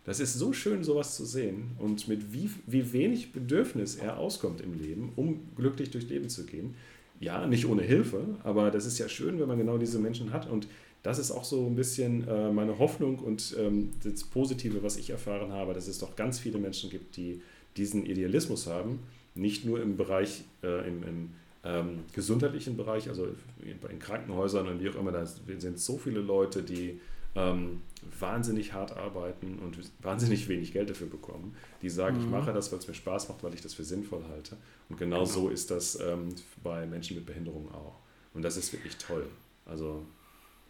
[0.08, 4.62] Das ist so schön, sowas zu sehen und mit wie, wie wenig Bedürfnis er auskommt
[4.62, 6.74] im Leben, um glücklich durchs Leben zu gehen.
[7.20, 10.48] Ja, nicht ohne Hilfe, aber das ist ja schön, wenn man genau diese Menschen hat.
[10.48, 10.66] Und
[11.02, 15.10] das ist auch so ein bisschen äh, meine Hoffnung und ähm, das Positive, was ich
[15.10, 17.42] erfahren habe, dass es doch ganz viele Menschen gibt, die
[17.76, 19.00] diesen Idealismus haben,
[19.34, 21.30] nicht nur im Bereich, äh, im, im
[21.64, 23.28] ähm, gesundheitlichen Bereich, also
[23.62, 26.98] in Krankenhäusern und wie auch immer, da sind so viele Leute, die
[27.34, 27.82] ähm,
[28.18, 32.24] wahnsinnig hart arbeiten und wahnsinnig wenig Geld dafür bekommen, die sagen, mhm.
[32.24, 34.56] ich mache das, weil es mir Spaß macht, weil ich das für sinnvoll halte.
[34.88, 35.26] Und genau, genau.
[35.26, 36.28] so ist das ähm,
[36.62, 37.98] bei Menschen mit Behinderungen auch.
[38.34, 39.26] Und das ist wirklich toll.
[39.64, 40.04] Also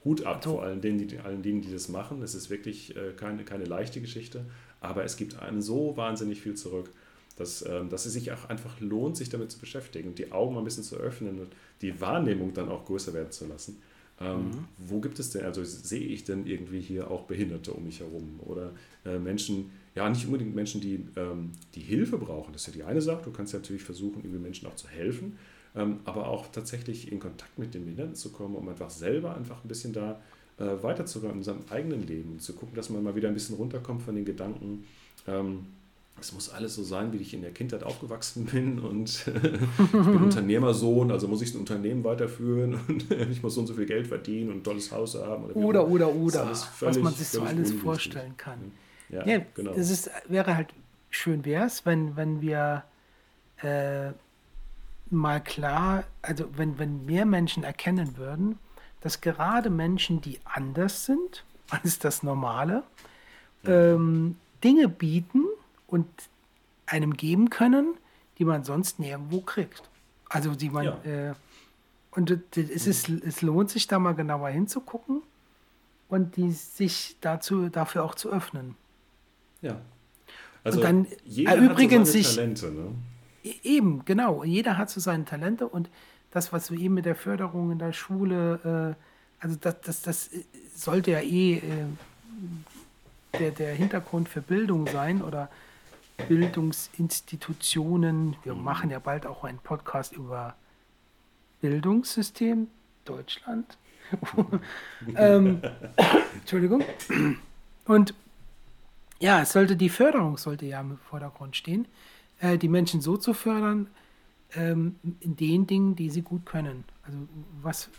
[0.05, 2.23] Hut ab vor allen denen, die, allen denen, die das machen.
[2.23, 4.45] Es ist wirklich äh, keine, keine leichte Geschichte,
[4.81, 6.91] aber es gibt einem so wahnsinnig viel zurück,
[7.37, 10.55] dass, ähm, dass es sich auch einfach lohnt, sich damit zu beschäftigen und die Augen
[10.55, 11.53] mal ein bisschen zu öffnen und
[11.83, 13.81] die Wahrnehmung dann auch größer werden zu lassen.
[14.21, 14.65] Ähm, mhm.
[14.79, 18.41] Wo gibt es denn, also sehe ich denn irgendwie hier auch Behinderte um mich herum?
[18.41, 18.73] Oder
[19.05, 22.85] äh, Menschen, ja nicht unbedingt Menschen, die, ähm, die Hilfe brauchen, das ist ja die
[22.85, 25.39] eine Sache, du kannst ja natürlich versuchen, irgendwie Menschen auch zu helfen,
[25.77, 29.65] ähm, aber auch tatsächlich in Kontakt mit den Behinderten zu kommen, um einfach selber einfach
[29.65, 30.21] ein bisschen da
[30.59, 34.03] äh, weiterzukommen in seinem eigenen Leben, zu gucken, dass man mal wieder ein bisschen runterkommt
[34.03, 34.85] von den Gedanken,
[35.27, 35.67] ähm,
[36.21, 40.17] es muss alles so sein, wie ich in der Kindheit aufgewachsen bin und ich bin
[40.25, 44.07] Unternehmersohn, also muss ich ein Unternehmen weiterführen und ich muss so und so viel Geld
[44.07, 45.45] verdienen und ein tolles Haus haben.
[45.45, 48.73] Oder, oder, oder, oder, völlig, was man sich so alles vorstellen kann.
[49.09, 49.73] Ja, ja genau.
[49.73, 50.69] Es ist, wäre halt
[51.11, 52.85] schön wäre es, wenn, wenn wir
[53.63, 54.11] äh,
[55.11, 58.59] mal klar, also wenn, wenn mehr Menschen erkennen würden,
[59.01, 62.83] dass gerade Menschen, die anders sind als das Normale,
[63.65, 65.45] ähm, Dinge bieten,
[65.89, 66.07] und
[66.87, 67.95] einem geben können,
[68.39, 69.83] die man sonst nirgendwo kriegt.
[70.29, 71.31] Also die man ja.
[71.31, 71.35] äh,
[72.13, 75.23] und es, ist, es lohnt sich da mal genauer hinzugucken
[76.09, 78.77] und die sich dazu dafür auch zu öffnen.
[79.63, 79.81] Ja.
[80.65, 82.95] Also und dann jeder übrigens so seine Talente, ne?
[83.45, 84.43] E, eben, genau.
[84.43, 85.89] Jeder hat so seine Talente und
[86.31, 90.31] das, was wir eben mit der Förderung in der Schule, äh, also das, das, das
[90.75, 91.61] sollte ja eh äh,
[93.39, 95.49] der, der Hintergrund für Bildung sein oder
[96.27, 98.37] Bildungsinstitutionen.
[98.43, 100.57] Wir machen ja bald auch einen Podcast über
[101.61, 102.69] Bildungssystem
[103.05, 103.79] Deutschland.
[105.17, 105.63] ähm,
[106.35, 106.83] Entschuldigung.
[107.85, 108.15] Und
[109.21, 111.87] ja, es sollte die Förderung sollte ja im Vordergrund stehen,
[112.41, 113.89] äh, die Menschen so zu fördern
[114.55, 116.85] ähm, in den Dingen, die sie gut können.
[117.03, 117.19] Also
[117.63, 117.91] was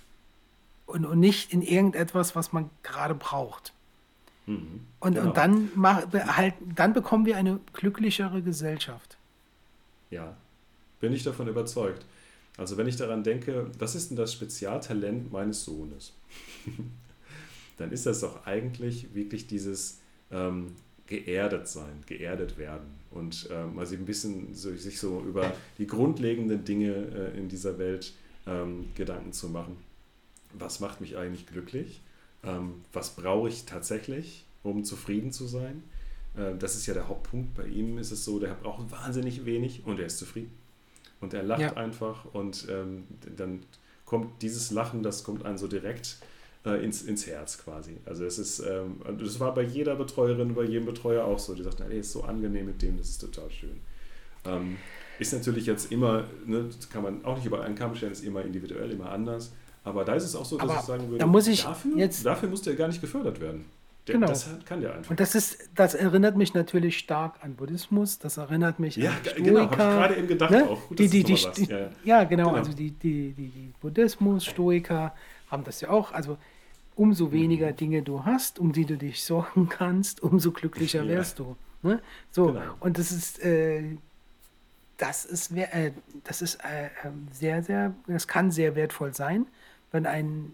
[0.85, 3.73] und, und nicht in irgendetwas, was man gerade braucht.
[4.49, 4.81] Mhm.
[4.99, 5.27] Und, genau.
[5.27, 9.17] und dann, mach, halt, dann bekommen wir eine glücklichere Gesellschaft.
[10.09, 10.35] Ja,
[10.99, 12.03] bin ich davon überzeugt.
[12.57, 16.13] Also wenn ich daran denke, was ist denn das Spezialtalent meines Sohnes?
[17.77, 19.99] dann ist das doch eigentlich wirklich dieses
[20.31, 20.75] ähm,
[21.05, 25.87] geerdet sein, geerdet werden und ähm, mal sich ein bisschen so, sich so über die
[25.87, 28.13] grundlegenden Dinge äh, in dieser Welt
[28.47, 29.77] ähm, Gedanken zu machen.
[30.53, 32.01] Was macht mich eigentlich glücklich?
[32.43, 35.83] Ähm, was brauche ich tatsächlich, um zufrieden zu sein?
[36.35, 37.55] Äh, das ist ja der Hauptpunkt.
[37.55, 40.51] Bei ihm ist es so, der braucht wahnsinnig wenig und er ist zufrieden.
[41.21, 41.73] Und er lacht ja.
[41.73, 43.03] einfach und ähm,
[43.35, 43.61] dann
[44.05, 46.17] kommt dieses Lachen, das kommt einem so direkt
[46.65, 47.97] äh, ins, ins Herz quasi.
[48.05, 51.53] Also es ist, ähm, das war bei jeder Betreuerin, bei jedem Betreuer auch so.
[51.53, 53.81] Die sagt, er ist so angenehm mit dem, das ist total schön.
[54.45, 54.77] Ähm,
[55.19, 58.41] ist natürlich jetzt immer, ne, kann man auch nicht über einen Kamm stellen, ist immer
[58.43, 59.51] individuell, immer anders.
[59.83, 61.97] Aber da ist es auch so, dass Aber ich sagen würde, da muss ich dafür,
[61.97, 63.65] jetzt, dafür muss der gar nicht gefördert werden.
[64.07, 64.27] Der, genau.
[64.27, 65.11] Das kann der einfach.
[65.11, 69.17] Und das ist, das erinnert mich natürlich stark an Buddhismus, das erinnert mich ja, an
[69.23, 69.41] Stoiker.
[69.43, 70.69] genau, habe ich gerade eben gedacht ne?
[70.69, 70.87] auch.
[70.89, 71.89] Gut, die, die, die, ja, ja.
[72.03, 72.57] ja, genau, Genau.
[72.57, 75.13] also die, die, die, die Buddhismus, Stoiker
[75.49, 76.11] haben das ja auch.
[76.11, 76.37] Also
[76.95, 81.55] umso weniger Dinge du hast, um die du dich sorgen kannst, umso glücklicher wärst du.
[81.81, 82.01] Ne?
[82.31, 82.61] So, Genau.
[82.81, 83.95] und das ist, äh,
[84.97, 85.91] das ist, äh,
[86.25, 89.45] das ist äh, ähm, sehr, sehr, das kann sehr wertvoll sein,
[89.91, 90.53] wenn ein,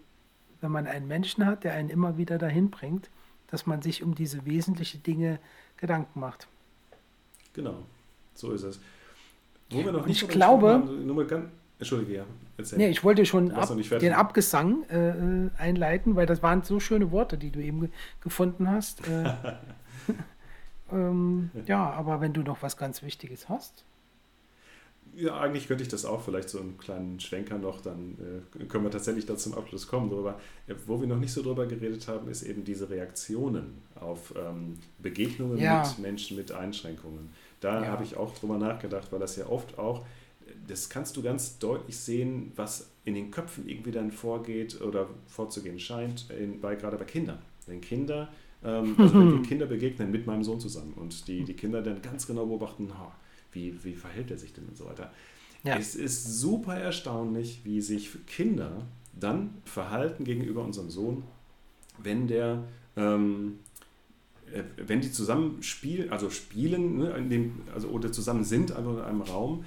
[0.61, 3.09] wenn man einen Menschen hat, der einen immer wieder dahin bringt,
[3.47, 5.39] dass man sich um diese wesentlichen Dinge
[5.77, 6.47] Gedanken macht.
[7.53, 7.83] Genau,
[8.33, 8.79] so ist es.
[9.69, 12.25] Wo wir noch Und nicht ich glaube- haben, nur mal ganz, Entschuldige, ja,
[12.57, 12.77] erzähl.
[12.77, 13.69] Nee, ich wollte schon ab,
[13.99, 17.89] den Abgesang äh, äh, einleiten, weil das waren so schöne Worte, die du eben ge
[18.21, 19.05] gefunden hast.
[19.07, 19.33] Äh,
[20.91, 23.83] ähm, ja, aber wenn du noch was ganz Wichtiges hast.
[25.17, 28.17] Ja, eigentlich könnte ich das auch vielleicht so einen kleinen Schwenker noch, dann
[28.59, 30.09] äh, können wir tatsächlich da zum Abschluss kommen.
[30.09, 30.39] Drüber.
[30.67, 34.77] Ja, wo wir noch nicht so drüber geredet haben, ist eben diese Reaktionen auf ähm,
[34.99, 35.81] Begegnungen Ja.
[35.87, 37.29] mit Menschen mit Einschränkungen.
[37.61, 37.87] Da Ja.
[37.91, 40.05] habe ich auch drüber nachgedacht, weil das ja oft auch,
[40.67, 45.79] das kannst du ganz deutlich sehen, was in den Köpfen irgendwie dann vorgeht oder vorzugehen
[45.79, 47.39] scheint, in, bei, gerade bei Kindern.
[47.67, 48.27] Wenn Kinder,
[48.63, 52.01] ähm, also wenn wir Kinder begegnen mit meinem Sohn zusammen und die, die Kinder dann
[52.01, 53.11] ganz genau beobachten, "Ha,
[53.55, 55.11] wie, wie verhält er sich denn und so weiter.
[55.63, 55.77] Ja.
[55.77, 58.83] Es ist super erstaunlich, wie sich Kinder
[59.19, 61.23] dann verhalten gegenüber unserem Sohn,
[61.97, 62.63] wenn der,
[62.95, 63.59] ähm,
[64.53, 68.93] äh, wenn die zusammen spielen, also spielen, ne, in dem, also oder zusammen sind, einfach
[68.93, 69.65] in einem Raum,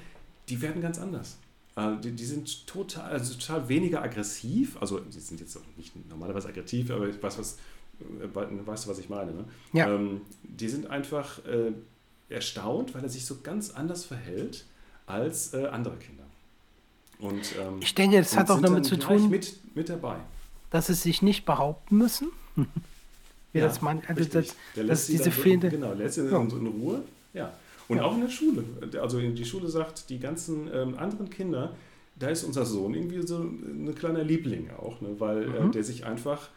[0.48, 1.38] die werden ganz anders.
[1.76, 4.76] Äh, Die, die sind total, also total weniger aggressiv.
[4.80, 7.58] Also sie sind jetzt auch nicht normalerweise aggressiv, aber ich weiß was,
[8.00, 9.32] äh, weißt du, was ich meine?
[9.32, 9.44] Ne?
[9.72, 9.94] Ja.
[9.94, 11.72] Ähm, die sind einfach äh,
[12.28, 14.64] erstaunt, weil er sich so ganz anders verhält
[15.06, 16.24] als äh, andere Kinder.
[17.18, 20.16] Und, ähm, Ich denke, das hat auch damit zu tun, Mit, mit dabei.
[20.70, 22.28] dass sie sich nicht behaupten müssen.
[23.52, 25.70] Wie Ja, das man, also das, Der das diese fehlende.
[25.70, 26.30] Genau, lässt sie Ja.
[26.32, 27.02] dann so in Ruhe.
[27.32, 27.52] Ja.
[27.88, 28.04] Und Ja.
[28.04, 28.62] auch in der Schule.
[29.00, 31.74] Also die Schule sagt, die ganzen ähm, anderen Kinder,
[32.16, 35.08] da ist unser Sohn irgendwie so ein kleiner Liebling auch, ne?
[35.18, 35.72] weil äh, Mhm.
[35.72, 36.48] der sich einfach,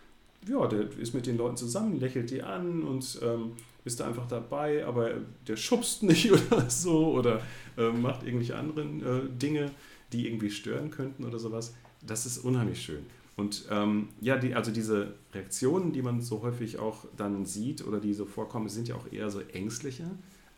[0.48, 3.54] ja, der ist mit den Leuten zusammen, lächelt die an und ähm,
[3.84, 5.12] ist da einfach dabei, aber
[5.48, 7.42] der schubst nicht oder so oder
[7.78, 9.72] ähm, macht irgendwelche anderen äh, Dinge,
[10.14, 11.74] die irgendwie stören könnten oder sowas.
[12.06, 13.06] Das ist unheimlich schön.
[13.38, 18.00] Und ähm, ja, die, also diese Reaktionen, die man so häufig auch dann sieht oder
[18.00, 20.04] die so vorkommen, sind ja auch eher so ängstliche.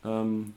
[0.03, 0.53] Ähm,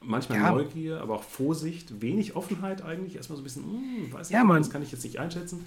[0.00, 0.52] manchmal Ja.
[0.52, 3.16] Neugier, aber auch Vorsicht, wenig Offenheit eigentlich.
[3.16, 5.66] Erstmal so ein bisschen, hm, weiß Ja, nicht, das kann ich jetzt nicht einschätzen.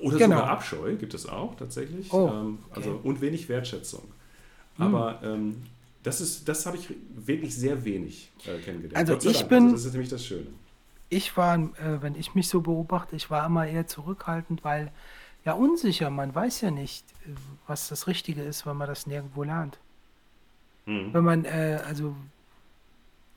[0.00, 0.36] Oder Genau.
[0.36, 2.12] sogar Abscheu gibt es auch tatsächlich.
[2.12, 3.00] Oh, ähm, also, okay.
[3.08, 4.02] und wenig Wertschätzung.
[4.76, 4.84] Hm.
[4.86, 5.62] Aber ähm,
[6.06, 8.96] das, ist, das habe ich wirklich sehr wenig äh, kennengelernt.
[9.10, 10.46] Also ich bin- Also das ist nämlich das Schöne.
[11.08, 14.90] Ich war, äh, wenn ich mich so beobachte, ich war immer eher zurückhaltend, weil
[15.44, 17.30] ja unsicher, man weiß ja nicht, äh,
[17.66, 19.78] was das Richtige ist, wenn man das nirgendwo lernt.
[20.86, 21.12] Mhm.
[21.14, 22.14] Wenn man, äh, also,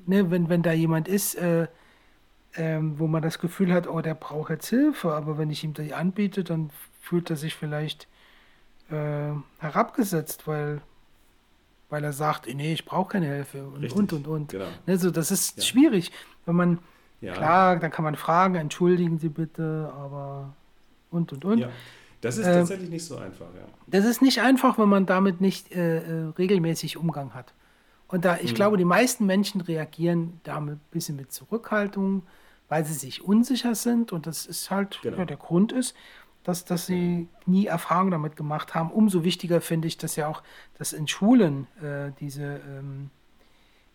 [0.05, 1.67] ne, wenn, wenn da jemand ist, äh,
[2.55, 5.74] ähm, wo man das Gefühl hat, oh, der braucht jetzt Hilfe, aber wenn ich ihm
[5.76, 8.07] die anbiete, dann fühlt er sich vielleicht
[8.89, 10.82] äh, herabgesetzt, weil,
[11.90, 14.50] weil er sagt, nee, ich brauche keine Hilfe und Richtig, und und und.
[14.50, 14.68] Genau.
[14.86, 15.64] Ne, so, das ist Ja.
[15.64, 16.12] schwierig,
[16.46, 16.80] wenn man,
[17.22, 17.34] Ja.
[17.34, 20.54] klar, dann kann man fragen, entschuldigen Sie bitte, aber
[21.12, 21.60] und und und.
[21.60, 21.70] Ja.
[22.22, 23.66] Das ist Ähm, tatsächlich nicht so einfach, ja.
[23.88, 27.54] Das ist nicht einfach, wenn man damit nicht äh, äh, regelmäßig Umgang hat.
[28.08, 28.56] Und da, ich Mhm.
[28.56, 32.24] glaube, die meisten Menschen reagieren damit ein bisschen mit Zurückhaltung,
[32.68, 34.12] weil sie sich unsicher sind.
[34.12, 35.18] Und das ist halt Genau.
[35.18, 35.96] ja, der Grund ist,
[36.44, 38.92] dass, dass sie nie Erfahrung damit gemacht haben.
[38.92, 40.42] Umso wichtiger finde ich, dass ja auch,
[40.78, 43.10] dass in Schulen äh, diese ähm,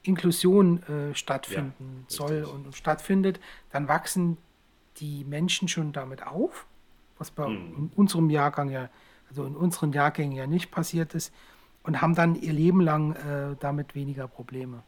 [0.03, 3.41] Inklusion äh, stattfinden Ja, soll und stattfindet.
[3.71, 4.37] Dann wachsen
[4.99, 6.67] die Menschen schon damit auf,
[7.19, 7.75] was bei Mhm.
[7.77, 8.91] in unserem Jahrgang ja,
[9.29, 11.33] also in unseren Jahrgängen ja nicht passiert ist,
[11.83, 14.83] und haben dann ihr Leben lang äh, damit weniger Probleme.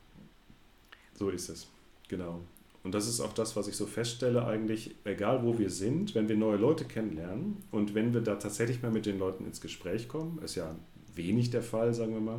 [1.15, 1.69] So ist es,
[2.09, 2.41] genau.
[2.87, 6.28] Und das ist auch das, was ich so feststelle, eigentlich, egal wo wir sind, wenn
[6.28, 10.07] wir neue Leute kennenlernen und wenn wir da tatsächlich mal mit den Leuten ins Gespräch
[10.07, 10.72] kommen, ist ja
[11.16, 12.39] wenig der Fall, sagen wir mal.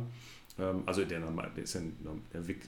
[0.58, 1.20] Ähm, Also der,
[1.62, 1.82] ist ja,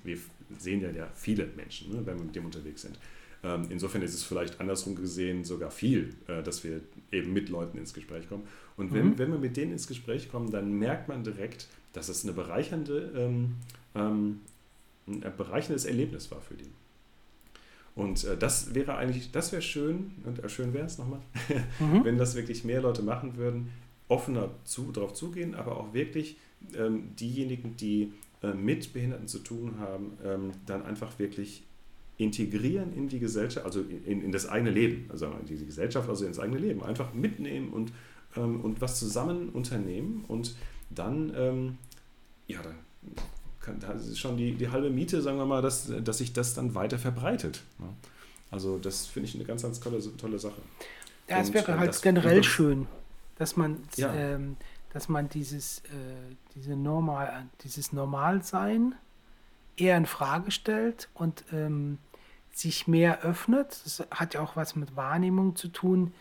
[0.05, 0.19] wir
[0.59, 2.99] sehen ja, ja viele Menschen, ne, wenn wir mit dem unterwegs sind.
[3.43, 7.79] Ähm, Insofern ist es vielleicht andersrum gesehen sogar viel, äh, dass wir eben mit Leuten
[7.79, 8.43] ins Gespräch kommen.
[8.77, 9.19] Und wenn, Mhm.
[9.19, 13.11] wenn wir mit denen ins Gespräch kommen, dann merkt man direkt, dass es eine bereichernde,
[13.17, 13.55] ähm,
[13.95, 14.41] ähm,
[15.07, 16.69] ein bereicherndes Erlebnis war für die.
[18.01, 21.21] Und äh, das wäre eigentlich, das wäre schön, und äh, schön wäre es nochmal,
[21.81, 22.05] Mhm.
[22.05, 23.71] wenn das wirklich mehr Leute machen würden,
[24.09, 26.37] offener zu, darauf zugehen, aber auch wirklich
[26.77, 31.63] ähm, diejenigen, die äh, mit Behinderten zu tun haben, ähm, dann einfach wirklich
[32.17, 36.27] integrieren in die Gesellschaft, also in, in das eigene Leben, also in die Gesellschaft, also
[36.27, 37.93] ins eigene Leben, einfach mitnehmen und,
[38.37, 40.55] ähm, und was zusammen unternehmen und
[40.91, 41.79] dann, ähm,
[42.47, 42.71] ja, da,
[43.61, 46.55] kann, da ist schon die, die halbe Miete, sagen wir mal, dass, dass sich das
[46.55, 47.63] dann weiter verbreitet.
[47.79, 47.89] Ne?
[48.51, 50.61] Also das finde ich eine ganz, ganz tolle, tolle Sache.
[51.29, 52.87] Ja, es wäre äh, halt generell schön,
[53.37, 54.13] dass man, ja.
[54.13, 54.57] ähm,
[54.93, 58.95] dass man dieses, äh, diese Normal, dieses Normalsein
[59.77, 61.99] eher in Frage stellt und ähm,
[62.53, 63.81] sich mehr öffnet.
[63.85, 66.13] Das hat ja auch was mit Wahrnehmung zu tun.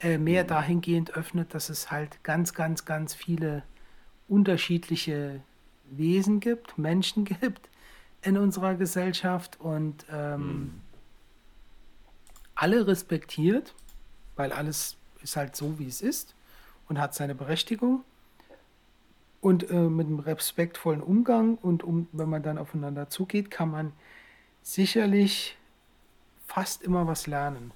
[0.00, 0.48] Äh, mehr mhm.
[0.48, 3.62] dahingehend öffnet, dass es halt ganz, ganz, ganz viele
[4.28, 5.40] unterschiedliche
[5.90, 7.68] Wesen gibt, Menschen gibt
[8.22, 10.80] in unserer Gesellschaft und ähm, mhm.
[12.54, 13.74] alle respektiert,
[14.36, 16.34] weil alles ist halt so, wie es ist
[16.88, 18.04] und hat seine Berechtigung.
[19.40, 23.92] Und äh, mit einem respektvollen Umgang und um, wenn man dann aufeinander zugeht, kann man
[24.62, 25.56] sicherlich
[26.44, 27.70] fast immer was lernen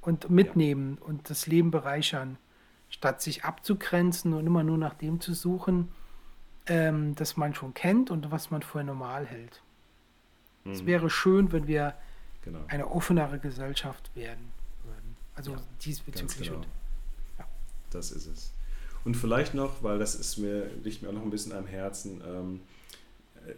[0.00, 1.06] und mitnehmen ja.
[1.06, 2.38] und das Leben bereichern,
[2.88, 5.88] statt sich abzugrenzen und immer nur nach dem zu suchen,
[6.70, 9.60] ähm, das man schon kennt und was man für normal hält.
[10.64, 10.72] Mhm.
[10.72, 11.94] Es wäre schön, wenn wir
[12.42, 12.60] genau.
[12.68, 14.52] eine offenere Gesellschaft werden
[14.84, 15.16] würden.
[15.34, 16.48] Also ja, diesbezüglich.
[16.48, 16.62] Genau.
[17.38, 17.44] ja.
[17.90, 18.52] Das ist es.
[19.04, 22.22] Und vielleicht noch, weil das ist mir, liegt mir auch noch ein bisschen am Herzen,
[22.24, 22.60] ähm,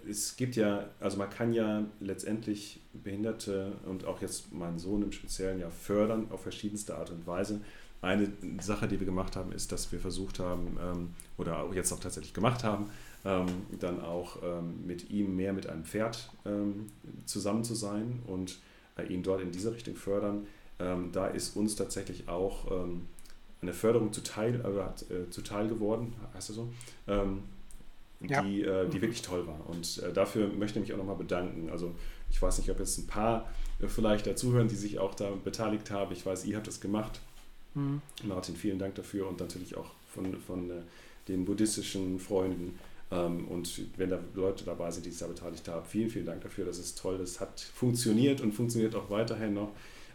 [0.08, 5.12] es gibt ja, also man kann ja letztendlich Behinderte und auch jetzt meinen Sohn im
[5.12, 7.60] Speziellen ja fördern auf verschiedenste Art und Weise.
[8.00, 11.10] Eine Sache, die wir gemacht haben, ist, dass wir versucht haben, ähm,
[11.42, 12.90] oder auch jetzt auch tatsächlich gemacht haben,
[13.24, 13.46] ähm,
[13.78, 16.86] dann auch ähm, mit ihm mehr mit einem Pferd ähm,
[17.26, 18.58] zusammen zu sein und
[18.96, 20.46] äh, ihn dort in diese Richtung fördern.
[20.78, 23.06] Ähm, da ist uns tatsächlich auch ähm,
[23.60, 26.68] eine Förderung zuteil, äh, äh, zuteil geworden, heißt das so,
[28.28, 28.42] ja.
[28.42, 29.68] die, äh, die wirklich toll war.
[29.68, 31.70] Und äh, dafür möchte ich mich auch nochmal bedanken.
[31.70, 31.94] Also
[32.30, 33.48] ich weiß nicht, ob jetzt ein paar
[33.80, 36.12] äh, vielleicht dazuhören, die sich auch da beteiligt haben.
[36.12, 37.20] Ich weiß, ihr habt das gemacht.
[37.74, 38.00] Mhm.
[38.24, 40.74] Martin, vielen Dank dafür und natürlich auch von, von äh,
[41.28, 42.78] den buddhistischen Freunden.
[43.10, 46.42] Ähm, und wenn da Leute dabei sind, die sich da beteiligt haben, vielen, vielen Dank
[46.42, 46.64] dafür.
[46.64, 47.18] Das ist toll.
[47.18, 49.70] Das hat funktioniert und funktioniert auch weiterhin noch.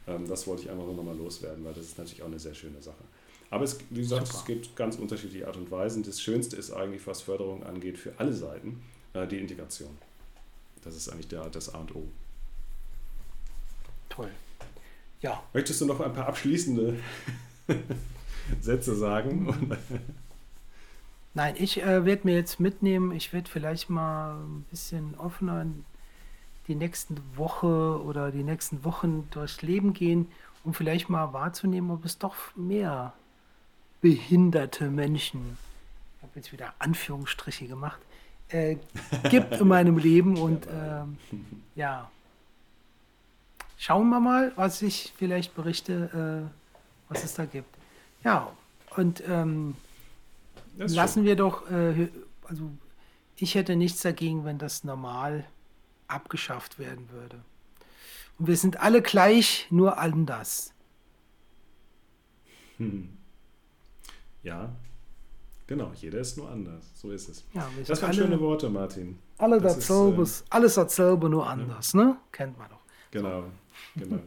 [0.07, 2.53] Ähm, das wollte ich einfach nur nochmal loswerden, weil das ist natürlich auch eine sehr
[2.53, 3.03] schöne Sache.
[3.49, 4.39] Aber es, wie gesagt, Super.
[4.39, 6.03] es gibt ganz unterschiedliche Art und Weisen.
[6.03, 8.81] Das Schönste ist eigentlich, was Förderung angeht, für alle Seiten,
[9.13, 9.97] äh, die Integration.
[10.83, 12.03] Das ist eigentlich der, das A und O.
[14.09, 14.29] Toll.
[15.21, 15.43] Ja.
[15.53, 16.97] Möchtest du noch ein paar abschließende
[18.61, 19.77] Sätze sagen?
[21.37, 25.67] Nein, ich äh, werde mir jetzt mitnehmen, ich werde vielleicht mal ein bisschen offener
[26.67, 30.31] die nächsten Woche oder die nächsten Wochen durchs Leben gehen,
[30.63, 33.13] um vielleicht mal wahrzunehmen, ob es doch mehr
[34.01, 35.59] behinderte Menschen,
[36.17, 37.99] ich habe jetzt wieder Anführungsstriche gemacht,
[38.49, 38.77] äh,
[39.29, 40.37] gibt in meinem Leben.
[40.41, 41.03] Und äh,
[41.75, 42.09] ja,
[43.77, 47.69] schauen wir mal, was ich vielleicht berichte, äh, was es da gibt.
[48.23, 48.51] Ja,
[48.95, 49.75] und ähm,
[50.77, 52.09] lassen wir doch, äh,
[52.43, 52.71] also
[53.35, 55.45] ich hätte nichts dagegen, wenn das normal
[56.07, 57.43] abgeschafft werden würde.
[58.39, 60.73] Und wir sind alle gleich, nur anders.
[62.77, 63.09] Hm.
[64.43, 64.69] Ja,
[65.65, 66.91] genau, jeder ist nur anders.
[66.93, 67.43] So ist es.
[67.53, 69.17] Ja, das waren alle, schöne Worte, Martin.
[69.37, 71.99] Alle das dasselbe, ist, äh, alles dasselbe, nur anders, ja.
[71.99, 72.17] ne?
[72.31, 72.81] Kennt man doch.
[73.11, 73.49] Genau, so.
[73.95, 74.19] genau.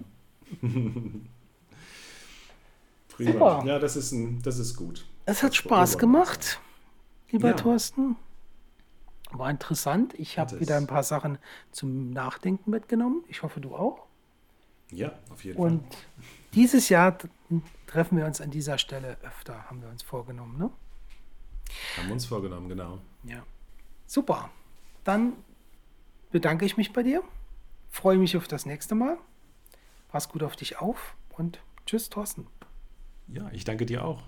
[3.08, 3.32] Prima.
[3.32, 3.62] Super.
[3.66, 5.04] Ja, das ist, ein, das ist gut.
[5.30, 6.60] Es hat Spaß gemacht,
[7.30, 7.54] lieber ja.
[7.54, 8.16] Thorsten.
[9.30, 10.12] War interessant.
[10.18, 11.38] Ich habe wieder ein paar Sachen
[11.70, 13.22] zum Nachdenken mitgenommen.
[13.28, 14.06] Ich hoffe, du auch.
[14.90, 15.88] Ja, auf jeden Und Fall.
[15.88, 16.24] Und
[16.54, 17.16] dieses Jahr
[17.86, 20.68] treffen wir uns an dieser Stelle öfter, haben wir uns vorgenommen, ne?
[21.96, 22.98] Haben wir uns vorgenommen, genau.
[23.22, 23.44] Ja.
[24.08, 24.50] Super.
[25.04, 25.34] Dann
[26.32, 27.22] bedanke ich mich bei dir.
[27.88, 29.16] Freue mich auf das nächste Mal.
[30.08, 32.48] Pass gut auf dich auf und tschüss, Thorsten.
[33.28, 34.24] Ja, ich danke dir auch.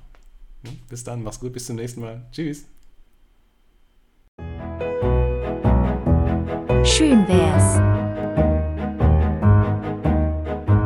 [0.89, 2.27] Bis dann, mach's gut, bis zum nächsten Mal.
[2.33, 2.67] Tschüss.
[6.85, 7.77] Schön wär's.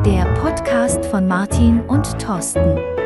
[0.05, 2.96] Der Podcast von Martin und Thorsten.